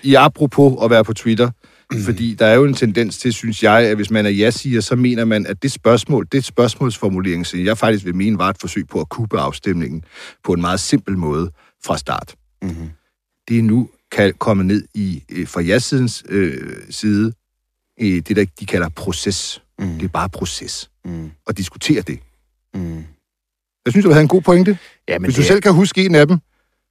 I 0.02 0.14
apropos 0.14 0.84
at 0.84 0.90
være 0.90 1.04
på 1.04 1.14
Twitter, 1.14 1.50
mm. 1.92 2.02
fordi 2.02 2.34
der 2.34 2.46
er 2.46 2.54
jo 2.54 2.64
en 2.64 2.74
tendens 2.74 3.18
til, 3.18 3.32
synes 3.32 3.62
jeg, 3.62 3.82
at 3.82 3.96
hvis 3.96 4.10
man 4.10 4.26
er 4.26 4.30
ja-siger, 4.30 4.80
så 4.80 4.96
mener 4.96 5.24
man, 5.24 5.46
at 5.46 5.62
det 5.62 5.72
spørgsmål, 5.72 6.26
det 6.32 6.44
spørgsmålsformulering, 6.44 7.46
som 7.46 7.64
jeg 7.64 7.78
faktisk 7.78 8.04
vil 8.04 8.14
mene 8.14 8.38
var 8.38 8.48
et 8.48 8.56
forsøg 8.60 8.88
på 8.88 9.00
at 9.00 9.08
kuppe 9.08 9.38
afstemningen 9.38 10.04
på 10.44 10.52
en 10.52 10.60
meget 10.60 10.80
simpel 10.80 11.18
måde 11.18 11.50
fra 11.84 11.98
start. 11.98 12.34
Mm-hmm. 12.62 12.90
Det 13.48 13.58
er 13.58 13.62
nu 13.62 13.88
kan, 14.12 14.34
kommet 14.38 14.66
ned 14.66 14.84
i, 14.94 15.24
øh, 15.30 15.48
fra 15.48 15.60
ja-sidens 15.60 16.24
øh, 16.28 16.76
side, 16.90 17.32
i 18.00 18.20
det, 18.20 18.36
der 18.36 18.44
de 18.60 18.66
kalder 18.66 18.88
proces. 18.88 19.62
Mm. 19.78 19.88
Det 19.88 20.04
er 20.04 20.08
bare 20.08 20.28
proces. 20.28 20.90
Mm. 21.04 21.30
Og 21.46 21.58
diskutere 21.58 22.02
det. 22.02 22.18
Mm. 22.74 23.04
Jeg 23.84 23.92
synes, 23.92 24.04
du 24.04 24.10
havde 24.10 24.22
en 24.22 24.28
god 24.28 24.42
pointe. 24.42 24.78
Ja, 25.08 25.18
men 25.18 25.24
Hvis 25.24 25.34
du 25.34 25.40
det- 25.40 25.48
selv 25.48 25.60
kan 25.60 25.72
huske 25.72 26.04
en 26.06 26.14
af 26.14 26.28
dem. 26.28 26.38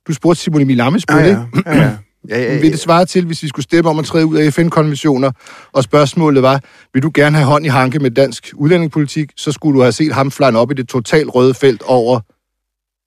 Du 0.07 0.13
spurgte 0.13 0.41
Simon 0.41 0.61
Emil 0.61 0.79
Amesbøl, 0.81 1.17
Ja, 1.17 1.25
ikke? 1.25 1.41
ja. 1.65 1.75
ja, 1.77 1.81
ja. 1.83 1.97
Ja, 2.29 2.39
ja, 2.53 2.59
Vil 2.61 2.71
det 2.71 2.79
svare 2.79 3.05
til, 3.05 3.25
hvis 3.25 3.43
vi 3.43 3.47
skulle 3.47 3.63
stemme 3.63 3.89
om 3.89 3.99
at 3.99 4.05
træde 4.05 4.25
ud 4.25 4.37
af 4.37 4.53
FN-konventioner, 4.53 5.31
og 5.71 5.83
spørgsmålet 5.83 6.43
var, 6.43 6.61
vil 6.93 7.03
du 7.03 7.11
gerne 7.13 7.35
have 7.37 7.47
hånd 7.47 7.65
i 7.65 7.69
hanke 7.69 7.99
med 7.99 8.11
dansk 8.11 8.53
udlændingepolitik, 8.55 9.31
så 9.37 9.51
skulle 9.51 9.77
du 9.77 9.81
have 9.81 9.91
set 9.91 10.13
ham 10.13 10.31
flyne 10.31 10.59
op 10.59 10.71
i 10.71 10.73
det 10.73 10.87
totalt 10.87 11.35
røde 11.35 11.53
felt 11.53 11.81
over 11.81 12.19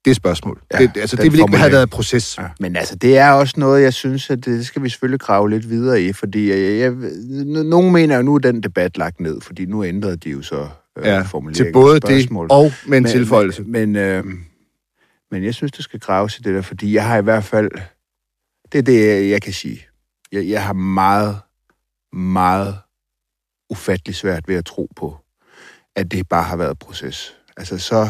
det 0.05 0.17
spørgsmål. 0.17 0.61
Ja, 0.73 0.79
det, 0.79 0.97
altså, 0.97 1.17
det 1.17 1.33
ville 1.33 1.45
ikke 1.45 1.57
have 1.57 1.73
været 1.73 1.91
proces. 1.91 2.39
Ja. 2.39 2.49
Men 2.61 2.77
altså, 2.77 2.97
det 2.97 3.19
er 3.19 3.31
også 3.31 3.55
noget, 3.57 3.83
jeg 3.83 3.93
synes, 3.93 4.31
at 4.31 4.45
det 4.45 4.67
skal 4.67 4.83
vi 4.83 4.89
selvfølgelig 4.89 5.21
grave 5.21 5.51
lidt 5.51 5.71
videre 5.71 6.03
i, 6.03 6.13
fordi 6.13 6.51
jeg, 6.51 6.79
jeg, 6.81 6.91
nogen 7.65 7.93
mener 7.93 8.17
jo, 8.17 8.23
nu 8.23 8.35
er 8.35 8.39
den 8.39 8.63
debat 8.63 8.99
lagt 8.99 9.21
ned, 9.21 9.41
fordi 9.41 9.67
nu 9.67 9.85
ændrede 9.85 10.17
de 10.17 10.31
jo 10.31 10.43
så 10.43 10.69
øh, 10.99 11.07
Ja, 11.07 11.23
formuleringen 11.23 11.65
til 11.67 11.73
både 11.73 11.97
spørgsmål. 11.97 12.49
det 12.49 12.53
og 12.53 12.73
med 12.87 12.99
en 12.99 13.05
tilføjelse. 13.05 13.63
Men, 13.63 13.93
men, 13.93 13.97
øh, 13.97 14.25
men 15.31 15.45
jeg 15.45 15.55
synes, 15.55 15.73
det 15.73 15.85
skal 15.85 16.01
graves 16.01 16.39
i 16.39 16.43
det 16.43 16.55
der, 16.55 16.63
fordi 16.63 16.95
jeg 16.95 17.07
har 17.07 17.19
i 17.19 17.23
hvert 17.23 17.45
fald... 17.45 17.71
Det 18.73 18.79
er 18.79 18.83
det, 18.83 19.31
jeg 19.31 19.43
kan 19.43 19.53
sige. 19.53 19.87
Jeg, 20.33 20.49
jeg 20.49 20.65
har 20.65 20.73
meget, 20.73 21.37
meget 22.13 22.77
ufattelig 23.71 24.15
svært 24.15 24.49
ved 24.49 24.57
at 24.57 24.65
tro 24.65 24.89
på, 24.97 25.17
at 25.97 26.13
det 26.13 26.29
bare 26.29 26.43
har 26.43 26.57
været 26.57 26.79
proces. 26.79 27.37
Altså 27.57 27.79
så... 27.79 28.09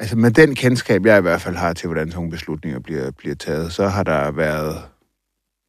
Altså 0.00 0.16
med 0.16 0.30
den 0.30 0.54
kendskab, 0.54 1.06
jeg 1.06 1.18
i 1.18 1.22
hvert 1.22 1.40
fald 1.40 1.56
har 1.56 1.72
til, 1.72 1.86
hvordan 1.86 2.06
sådan 2.08 2.16
nogle 2.16 2.30
beslutninger 2.30 2.80
bliver, 2.80 3.10
bliver 3.10 3.34
taget, 3.34 3.72
så 3.72 3.88
har 3.88 4.02
der 4.02 4.30
været... 4.30 4.76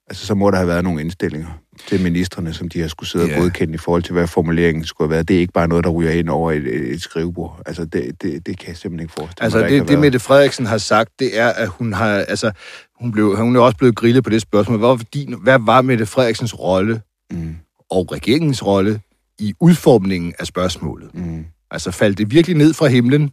Altså 0.10 0.26
så 0.26 0.36
må 0.36 0.52
der 0.52 0.58
have 0.58 0.68
været 0.68 0.84
nogle 0.84 1.02
indstillinger 1.02 1.48
til 1.88 2.02
ministerne, 2.04 2.54
som 2.54 2.70
de 2.70 2.82
har 2.82 2.88
skulle 2.88 3.10
sidde 3.10 3.28
Ja. 3.28 3.36
og 3.36 3.42
godkende 3.42 3.74
i 3.74 3.78
forhold 3.78 4.04
til, 4.04 4.14
hvad 4.14 4.28
formuleringen 4.28 4.86
skulle 4.86 5.08
have 5.08 5.14
været. 5.14 5.28
Det 5.28 5.36
er 5.36 5.40
ikke 5.40 5.54
bare 5.54 5.68
noget, 5.68 5.84
der 5.84 5.90
ryger 5.90 6.12
ind 6.12 6.30
over 6.30 6.52
et, 6.52 6.68
et, 6.94 7.02
skrivebord. 7.02 7.62
Altså 7.66 7.86
det, 7.86 8.22
det, 8.22 8.46
det 8.46 8.60
kan 8.60 8.68
jeg 8.68 8.78
simpelthen 8.78 9.00
ikke 9.06 9.14
forestille 9.14 9.44
Altså, 9.44 9.60
mig, 9.60 9.70
ikke 9.70 9.80
det, 9.80 9.88
det. 9.90 10.00
Mette 10.00 10.20
Frederiksen 10.20 10.66
har 10.66 10.78
sagt, 10.78 11.10
det 11.20 11.40
er, 11.40 11.48
at 11.50 11.68
hun 11.68 11.94
har, 11.94 12.08
altså, 12.10 12.52
hun, 13.00 13.12
blev, 13.12 13.36
hun 13.38 13.56
er 13.56 13.60
også 13.60 13.78
blevet 13.78 13.96
grillet 13.96 14.24
på 14.24 14.30
det 14.30 14.42
spørgsmål. 14.42 14.78
Hvad 14.78 14.88
var, 14.90 15.02
din, 15.14 15.36
hvad 15.44 15.60
var 15.62 15.82
Mette 15.82 16.06
Frederiksens 16.06 16.60
rolle 16.60 17.02
Mm, 17.32 17.56
og 17.92 18.12
regeringens 18.12 18.66
rolle 18.66 19.02
i 19.40 19.54
udformningen 19.60 20.34
af 20.40 20.48
spørgsmålet? 20.48 21.10
mm, 21.16 21.46
Altså, 21.72 21.92
faldt 21.92 22.18
det 22.18 22.32
virkelig 22.32 22.58
ned 22.58 22.74
fra 22.74 22.88
himlen, 22.88 23.32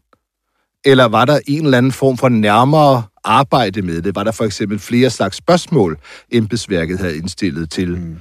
Eller 0.84 1.04
var 1.04 1.24
der 1.24 1.38
en 1.46 1.64
eller 1.64 1.78
anden 1.78 1.92
form 1.92 2.16
for 2.16 2.28
nærmere 2.28 3.02
arbejde 3.24 3.82
med 3.82 4.02
det? 4.02 4.14
Var 4.14 4.24
der 4.24 4.32
for 4.32 4.44
eksempel 4.44 4.78
flere 4.78 5.10
slags 5.10 5.36
spørgsmål, 5.36 5.98
embedsværket 6.32 6.98
havde 6.98 7.16
indstillet 7.16 7.70
til, 7.70 7.96
mm. 7.96 8.16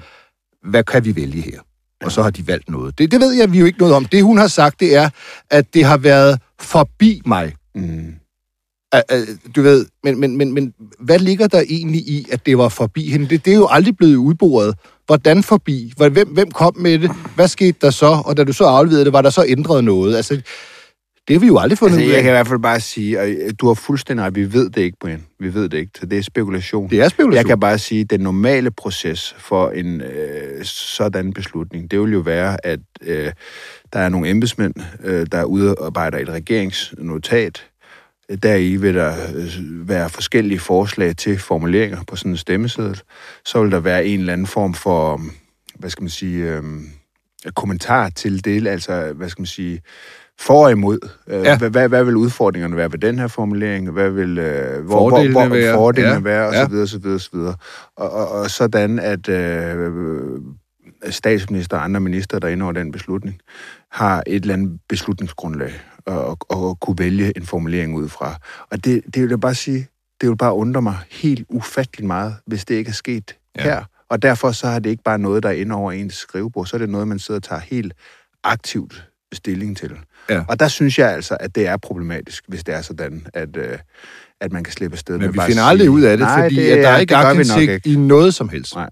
hvad 0.69 0.83
kan 0.83 1.05
vi 1.05 1.15
vælge 1.15 1.41
her? 1.41 1.59
Og 2.03 2.11
så 2.11 2.23
har 2.23 2.29
de 2.29 2.47
valgt 2.47 2.69
noget. 2.69 2.97
Det, 2.97 3.11
det 3.11 3.19
ved 3.19 3.31
jeg 3.31 3.51
vi 3.51 3.59
jo 3.59 3.65
ikke 3.65 3.79
noget 3.79 3.95
om. 3.95 4.05
Det, 4.05 4.23
hun 4.23 4.37
har 4.37 4.47
sagt, 4.47 4.79
det 4.79 4.95
er, 4.95 5.09
at 5.49 5.73
det 5.73 5.85
har 5.85 5.97
været 5.97 6.39
forbi 6.59 7.21
mig. 7.25 7.53
Mm. 7.75 8.13
Du 9.55 9.61
ved, 9.61 9.85
men, 10.03 10.19
men, 10.19 10.37
men, 10.37 10.53
men 10.53 10.73
hvad 10.99 11.19
ligger 11.19 11.47
der 11.47 11.63
egentlig 11.69 12.01
i, 12.01 12.27
at 12.31 12.45
det 12.45 12.57
var 12.57 12.69
forbi 12.69 13.09
hende? 13.09 13.29
Det, 13.29 13.45
det 13.45 13.53
er 13.53 13.57
jo 13.57 13.67
aldrig 13.69 13.97
blevet 13.97 14.15
udboret. 14.15 14.75
Hvordan 15.05 15.43
forbi? 15.43 15.93
Hvem, 15.97 16.27
hvem 16.27 16.51
kom 16.51 16.77
med 16.77 16.99
det? 16.99 17.11
Hvad 17.35 17.47
skete 17.47 17.77
der 17.81 17.89
så? 17.89 18.21
Og 18.25 18.37
da 18.37 18.43
du 18.43 18.53
så 18.53 18.65
afleverede 18.65 19.05
det, 19.05 19.13
var 19.13 19.21
der 19.21 19.29
så 19.29 19.45
ændret 19.47 19.83
noget? 19.83 20.15
Altså, 20.15 20.41
det 21.27 21.33
har 21.33 21.39
vi 21.39 21.47
jo 21.47 21.57
aldrig 21.57 21.77
fundet 21.77 21.93
Altså, 21.95 22.05
ud 22.05 22.09
jeg 22.09 22.17
af. 22.17 22.23
kan 22.23 22.31
i 22.31 22.35
hvert 22.35 22.47
fald 22.47 22.59
bare 22.59 22.79
sige, 22.79 23.19
og 23.19 23.29
øh, 23.29 23.53
du 23.59 23.67
har 23.67 23.73
fuldstændig 23.73 24.25
ret, 24.25 24.35
vi 24.35 24.53
ved 24.53 24.69
det 24.69 24.81
ikke, 24.81 24.97
Brian. 25.01 25.25
Vi 25.39 25.53
ved 25.53 25.69
det 25.69 25.77
ikke, 25.77 25.91
så 25.99 26.05
det 26.05 26.17
er 26.17 26.21
spekulation. 26.23 26.89
Det 26.89 27.01
er 27.01 27.09
spekulation. 27.09 27.37
Jeg 27.37 27.45
kan 27.45 27.59
bare 27.59 27.77
sige, 27.77 28.01
at 28.01 28.09
den 28.09 28.19
normale 28.19 28.71
proces 28.71 29.35
for 29.39 29.69
en 29.69 30.01
øh, 30.01 30.65
sådan 30.65 31.33
beslutning, 31.33 31.91
det 31.91 31.99
vil 31.99 32.11
jo 32.13 32.19
være, 32.19 32.65
at 32.65 32.79
øh, 33.01 33.31
der 33.93 33.99
er 33.99 34.09
nogle 34.09 34.29
embedsmænd, 34.29 34.73
øh, 35.03 35.27
der 35.31 35.43
udarbejder 35.43 36.17
et 36.17 36.29
regeringsnotat. 36.29 37.65
Deri 38.43 38.75
vil 38.75 38.95
der 38.95 39.13
øh, 39.35 39.89
være 39.89 40.09
forskellige 40.09 40.59
forslag 40.59 41.15
til 41.17 41.39
formuleringer 41.39 42.03
på 42.07 42.15
sådan 42.15 42.31
en 42.31 42.37
stemmeseddel. 42.37 43.01
Så 43.45 43.61
vil 43.61 43.71
der 43.71 43.79
være 43.79 44.05
en 44.05 44.19
eller 44.19 44.33
anden 44.33 44.47
form 44.47 44.73
for, 44.73 45.21
hvad 45.79 45.89
skal 45.89 46.03
man 46.03 46.09
sige, 46.09 46.43
øh, 46.53 46.63
kommentar 47.55 48.09
til 48.09 48.45
det, 48.45 48.67
altså, 48.67 49.13
hvad 49.13 49.29
skal 49.29 49.41
man 49.41 49.45
sige, 49.47 49.81
for 50.43 50.63
og 50.65 50.71
imod. 50.71 50.99
Øh, 51.27 51.43
Ja. 51.43 51.57
hvad, 51.57 51.69
hvad, 51.69 51.89
hvad 51.89 52.03
vil 52.03 52.15
udfordringerne 52.15 52.75
være 52.77 52.91
ved 52.91 52.99
den 52.99 53.19
her 53.19 53.27
formulering? 53.27 53.91
Hvad 53.91 54.09
vil 54.09 54.37
øh, 54.37 54.85
hvor, 54.85 55.09
Fordelene 55.09 55.31
hvor, 55.31 55.47
hvor, 55.47 55.55
være. 55.55 55.73
fordelene 55.73 56.13
Ja. 56.13 56.19
være, 56.19 56.47
og 56.47 56.53
Ja. 56.53 56.63
så 56.63 56.69
videre, 56.69 56.87
så 56.87 56.99
videre, 56.99 57.19
så 57.19 57.29
videre. 57.33 57.55
Og, 57.97 58.11
og, 58.11 58.29
og 58.31 58.49
sådan, 58.49 58.99
at 58.99 59.29
øh, 59.29 60.39
statsminister 61.09 61.77
og 61.77 61.83
andre 61.83 61.99
minister, 61.99 62.39
der 62.39 62.47
er 62.47 62.51
inde 62.51 62.63
over 62.63 62.73
den 62.73 62.91
beslutning, 62.91 63.39
har 63.91 64.23
et 64.27 64.41
eller 64.41 64.53
andet 64.53 64.79
beslutningsgrundlag 64.89 65.71
og, 66.05 66.25
og, 66.27 66.37
og 66.49 66.79
kunne 66.79 66.95
vælge 66.99 67.37
en 67.37 67.45
formulering 67.45 67.95
ud 67.95 68.09
fra. 68.09 68.35
Og 68.71 68.85
det, 68.85 69.01
det 69.13 69.21
vil 69.21 69.29
jeg 69.29 69.39
bare 69.39 69.55
sige, 69.55 69.87
det 70.21 70.29
vil 70.29 70.37
bare 70.37 70.53
undre 70.53 70.81
mig 70.81 70.97
helt 71.11 71.45
ufatteligt 71.49 72.07
meget, 72.07 72.35
hvis 72.47 72.65
det 72.65 72.75
ikke 72.75 72.89
er 72.89 72.93
sket 72.93 73.35
Ja. 73.57 73.67
ja. 73.67 73.69
her. 73.75 73.83
Og 74.09 74.21
derfor 74.21 74.51
så 74.51 74.67
har 74.67 74.79
det 74.79 74.89
ikke 74.89 75.03
bare 75.03 75.19
noget, 75.19 75.43
der 75.43 75.49
er 75.49 75.53
inde 75.53 75.75
over 75.75 75.91
ens 75.91 76.13
skrivebord, 76.13 76.65
så 76.65 76.75
er 76.75 76.79
det 76.79 76.89
noget, 76.89 77.07
man 77.07 77.19
sidder 77.19 77.39
og 77.39 77.43
tager 77.43 77.61
helt 77.61 77.93
aktivt 78.43 79.09
stilling 79.35 79.77
til. 79.77 79.91
Ja. 80.29 80.43
Og 80.47 80.59
der 80.59 80.67
synes 80.67 80.99
jeg 80.99 81.11
altså, 81.11 81.37
at 81.39 81.55
det 81.55 81.67
er 81.67 81.77
problematisk, 81.77 82.43
hvis 82.47 82.63
det 82.63 82.75
er 82.75 82.81
sådan, 82.81 83.27
at, 83.33 83.57
øh, 83.57 83.77
at 84.41 84.51
man 84.51 84.63
kan 84.63 84.73
slippe 84.73 84.95
afsted 84.95 85.17
med 85.17 85.27
Men 85.27 85.33
vi 85.33 85.37
bare 85.37 85.45
at 85.45 85.49
finder 85.49 85.63
sige, 85.63 85.69
aldrig 85.69 85.89
ud 85.89 86.01
af 86.01 86.17
det, 86.17 86.27
Nej, 86.27 86.43
fordi 86.43 86.55
det, 86.55 86.71
at 86.71 86.83
der 86.83 86.89
er 86.89 86.97
ikke 86.97 87.11
vi 87.11 87.15
aktindsigt 87.15 87.85
i 87.85 87.95
noget 87.95 88.33
som 88.33 88.49
helst. 88.49 88.75
Nej. 88.75 88.89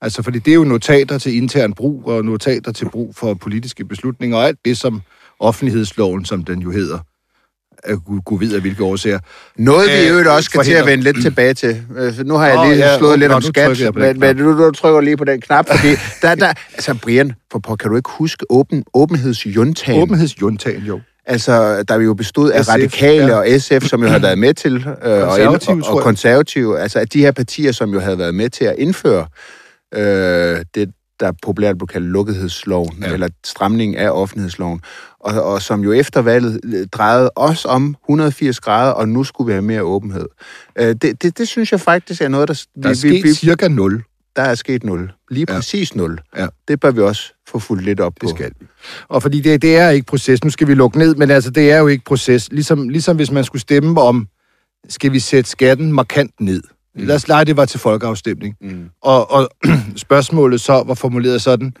Altså, 0.00 0.22
fordi 0.22 0.38
det 0.38 0.50
er 0.50 0.54
jo 0.54 0.64
notater 0.64 1.18
til 1.18 1.36
intern 1.36 1.72
brug, 1.72 2.06
og 2.06 2.24
notater 2.24 2.72
til 2.72 2.90
brug 2.90 3.14
for 3.14 3.34
politiske 3.34 3.84
beslutninger, 3.84 4.36
og 4.36 4.44
alt 4.44 4.58
det, 4.64 4.78
som 4.78 5.02
offentlighedsloven, 5.40 6.24
som 6.24 6.44
den 6.44 6.60
jo 6.60 6.70
hedder, 6.70 6.98
gud 8.24 8.38
ved 8.38 8.54
af 8.54 8.60
hvilke 8.60 8.84
årsager. 8.84 9.18
Noget, 9.56 9.88
vi 9.88 9.94
i 9.94 10.04
Øh, 10.04 10.10
øvrigt 10.10 10.28
også 10.28 10.44
skal 10.44 10.64
til 10.64 10.72
at 10.72 10.86
vende 10.86 11.04
lidt 11.04 11.22
tilbage 11.22 11.54
til. 11.54 11.82
Øh, 11.98 12.18
Nu 12.26 12.34
har 12.34 12.46
jeg 12.46 12.68
lige 12.68 12.86
ja, 12.86 12.98
slået 12.98 13.12
åh, 13.12 13.18
lidt 13.18 13.32
om 13.32 13.42
nu 13.42 13.48
skat, 13.48 13.94
men, 13.94 14.20
men 14.20 14.38
du, 14.38 14.64
du 14.64 14.70
trykker 14.70 15.00
lige 15.00 15.16
på 15.16 15.24
den 15.24 15.40
knap, 15.40 15.66
fordi 15.70 15.88
der, 16.22 16.34
der, 16.34 16.52
altså 16.74 16.94
Brian, 17.02 17.32
for, 17.52 17.58
på, 17.58 17.76
kan 17.76 17.90
du 17.90 17.96
ikke 17.96 18.10
huske 18.12 18.46
åben, 18.50 18.84
åbenhedsjuntagen? 18.94 20.02
Åbenhedsjuntagen, 20.02 20.82
jo. 20.82 21.00
Altså, 21.26 21.82
der 21.82 22.00
jo 22.00 22.14
bestod 22.14 22.50
af 22.50 22.64
SF, 22.64 22.70
radikale 22.70 23.26
ja. 23.26 23.34
og 23.34 23.60
SF, 23.60 23.88
som 23.88 24.02
jo 24.02 24.08
havde 24.08 24.22
været 24.22 24.38
med 24.38 24.54
til, 24.54 24.86
øh, 24.86 25.12
og, 25.12 25.28
Konservative, 25.28 25.84
og, 25.84 25.90
og 25.90 25.96
jeg. 25.96 26.02
konservative, 26.04 26.80
altså 26.80 26.98
at 26.98 27.12
de 27.12 27.20
her 27.20 27.32
partier, 27.32 27.72
som 27.72 27.90
jo 27.90 28.00
havde 28.00 28.18
været 28.18 28.34
med 28.34 28.50
til 28.50 28.64
at 28.64 28.74
indføre 28.78 29.26
øh, 29.94 30.64
det, 30.74 30.90
der 31.20 31.32
populært 31.42 31.78
blev 31.78 31.86
kaldt 31.86 32.06
lukkethedsloven, 32.06 32.98
ja. 33.02 33.12
eller 33.12 33.28
stramning 33.46 33.96
af 33.96 34.10
offentlighedsloven, 34.10 34.80
og, 35.36 35.42
og 35.42 35.62
som 35.62 35.80
jo 35.80 35.92
efter 35.92 36.22
valget 36.22 36.60
øh, 36.64 36.86
drejede 36.86 37.30
os 37.36 37.64
om 37.64 37.96
180 38.04 38.60
grader, 38.60 38.92
og 38.92 39.08
nu 39.08 39.24
skulle 39.24 39.46
vi 39.46 39.52
have 39.52 39.62
mere 39.62 39.82
åbenhed. 39.82 40.26
Øh, 40.78 40.94
det, 41.02 41.22
det, 41.22 41.38
det 41.38 41.48
synes 41.48 41.72
jeg 41.72 41.80
faktisk 41.80 42.20
er 42.22 42.28
noget, 42.28 42.48
der... 42.48 42.64
Der 42.82 42.88
er 42.88 42.94
sket 42.94 43.36
cirka 43.36 43.68
nul. 43.68 44.02
der 44.36 44.42
er 44.42 44.54
sket 44.54 44.84
nul. 44.84 45.12
Lige 45.30 45.46
Ja. 45.48 45.54
præcis 45.56 45.94
nul. 45.94 46.18
Ja. 46.36 46.46
Det 46.68 46.80
bør 46.80 46.90
vi 46.90 47.00
også 47.00 47.32
få 47.48 47.58
fuldt 47.58 47.84
lidt 47.84 48.00
op 48.00 48.12
på. 48.20 48.26
Det 48.26 48.30
skal 48.36 48.50
vi. 48.60 48.66
Og 49.08 49.22
fordi 49.22 49.40
det, 49.40 49.62
det 49.62 49.76
er 49.76 49.90
ikke 49.90 50.06
proces. 50.06 50.44
Nu 50.44 50.50
skal 50.50 50.68
vi 50.68 50.74
lukke 50.74 50.98
ned, 50.98 51.14
men 51.14 51.30
altså, 51.30 51.50
det 51.50 51.70
er 51.72 51.78
jo 51.78 51.86
ikke 51.86 52.04
proces. 52.04 52.52
Ligesom, 52.52 52.88
ligesom 52.88 53.16
hvis 53.16 53.30
man 53.30 53.44
skulle 53.44 53.62
stemme 53.62 54.00
om, 54.00 54.28
skal 54.88 55.12
vi 55.12 55.18
sætte 55.18 55.50
skatten 55.50 55.92
markant 55.92 56.40
ned. 56.40 56.62
Mm. 56.94 57.04
Lad 57.06 57.16
os 57.16 57.28
lege, 57.28 57.44
det 57.44 57.56
var 57.56 57.64
til 57.64 57.80
folkeafstemning. 57.80 58.56
Mm. 58.60 58.88
Og, 59.02 59.30
og 59.30 59.48
spørgsmålet 59.96 60.60
så 60.60 60.82
var 60.86 60.94
formuleret 60.94 61.42
sådan, 61.42 61.72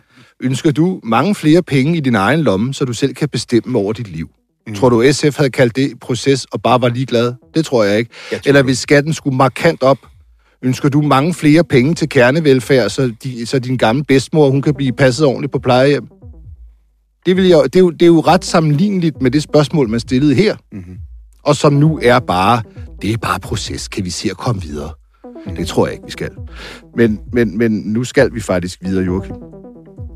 ønsker 0.42 0.70
du 0.70 1.00
mange 1.04 1.34
flere 1.34 1.62
penge 1.62 1.96
i 1.96 2.00
din 2.00 2.14
egen 2.14 2.40
lomme, 2.40 2.74
så 2.74 2.84
du 2.84 2.92
selv 2.92 3.14
kan 3.14 3.28
bestemme 3.28 3.78
over 3.78 3.92
dit 3.92 4.08
liv? 4.08 4.28
Mm. 4.66 4.74
Tror 4.74 4.88
du, 4.88 5.12
SF 5.12 5.36
havde 5.36 5.50
kaldt 5.50 5.76
det 5.76 5.92
proces 6.00 6.44
og 6.44 6.62
bare 6.62 6.80
var 6.80 6.88
ligeglad? 6.88 7.34
Det 7.54 7.64
tror 7.64 7.84
jeg 7.84 7.98
ikke. 7.98 8.10
Jeg 8.32 8.42
tror 8.42 8.48
Eller 8.48 8.62
hvis 8.62 8.78
skatten 8.78 9.12
skulle 9.12 9.36
markant 9.36 9.82
op, 9.82 9.98
ønsker 10.62 10.88
du 10.88 11.02
mange 11.02 11.34
flere 11.34 11.64
penge 11.64 11.94
til 11.94 12.08
kernevelfærd, 12.08 12.90
så, 12.90 13.12
de, 13.22 13.46
så 13.46 13.58
din 13.58 13.76
gamle 13.76 14.04
bedsmor 14.04 14.50
hun 14.50 14.62
kan 14.62 14.74
blive 14.74 14.92
passet 14.92 15.26
ordentligt 15.26 15.52
på 15.52 15.58
plejehjem? 15.58 16.06
Det, 17.26 17.36
vil 17.36 17.44
jeg, 17.44 17.60
det, 17.64 17.76
er 17.76 17.80
jo, 17.80 17.90
det 17.90 18.02
er 18.02 18.06
jo 18.06 18.20
ret 18.20 18.44
sammenligneligt 18.44 19.22
med 19.22 19.30
det 19.30 19.42
spørgsmål, 19.42 19.88
man 19.88 20.00
stillede 20.00 20.34
her. 20.34 20.56
Mhm. 20.72 20.96
Og 21.42 21.56
som 21.56 21.72
nu 21.72 22.00
er 22.02 22.18
bare, 22.18 22.62
det 23.02 23.12
er 23.12 23.16
bare 23.16 23.40
proces. 23.40 23.88
Kan 23.88 24.04
vi 24.04 24.10
se 24.10 24.30
at 24.30 24.36
komme 24.36 24.62
videre? 24.62 24.90
Det 25.56 25.68
tror 25.68 25.86
jeg 25.86 25.92
ikke, 25.92 26.04
vi 26.04 26.10
skal. 26.10 26.30
Men, 26.96 27.20
men, 27.32 27.58
men 27.58 27.72
nu 27.72 28.04
skal 28.04 28.34
vi 28.34 28.40
faktisk 28.40 28.78
videre, 28.82 29.04
Joachim. 29.04 29.34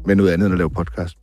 Med 0.07 0.15
noget 0.15 0.31
andet 0.31 0.47
end 0.47 0.55
at 0.55 0.59
lave 0.59 0.71
podcast. 0.71 1.17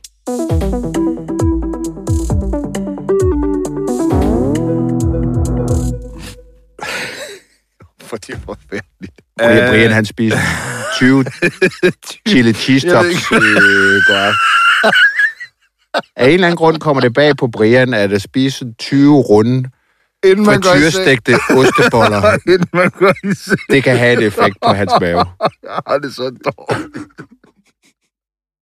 For 8.08 8.16
det 8.16 8.34
er 8.34 8.38
forfærdeligt. 8.38 9.20
Brian, 9.38 9.70
Brian 9.70 9.90
han 9.90 10.04
spiser 10.04 10.38
20 10.96 11.24
chili 12.28 12.52
cheese 12.52 12.90
tops 12.90 13.08
i 13.08 14.02
går. 14.06 14.34
Af 16.16 16.26
en 16.26 16.34
eller 16.34 16.46
anden 16.46 16.56
grund 16.56 16.78
kommer 16.78 17.00
det 17.00 17.14
bag 17.14 17.36
på 17.36 17.48
Brian, 17.48 17.94
at 17.94 18.12
at 18.12 18.22
spise 18.22 18.74
20 18.78 19.20
runde 19.20 19.70
Inden 20.24 20.46
man 20.46 20.62
frityrestegte 20.62 21.34
osteboller. 21.50 22.38
Inden 22.52 22.68
man 22.72 22.90
går. 22.90 23.12
Det 23.72 23.84
kan 23.84 23.96
have 23.96 24.12
en 24.12 24.22
effekt 24.22 24.56
på 24.62 24.72
hans 24.72 24.92
mave. 25.00 25.24
Har 25.86 25.98
det 25.98 26.14
så 26.14 26.22
dårligt. 26.22 27.06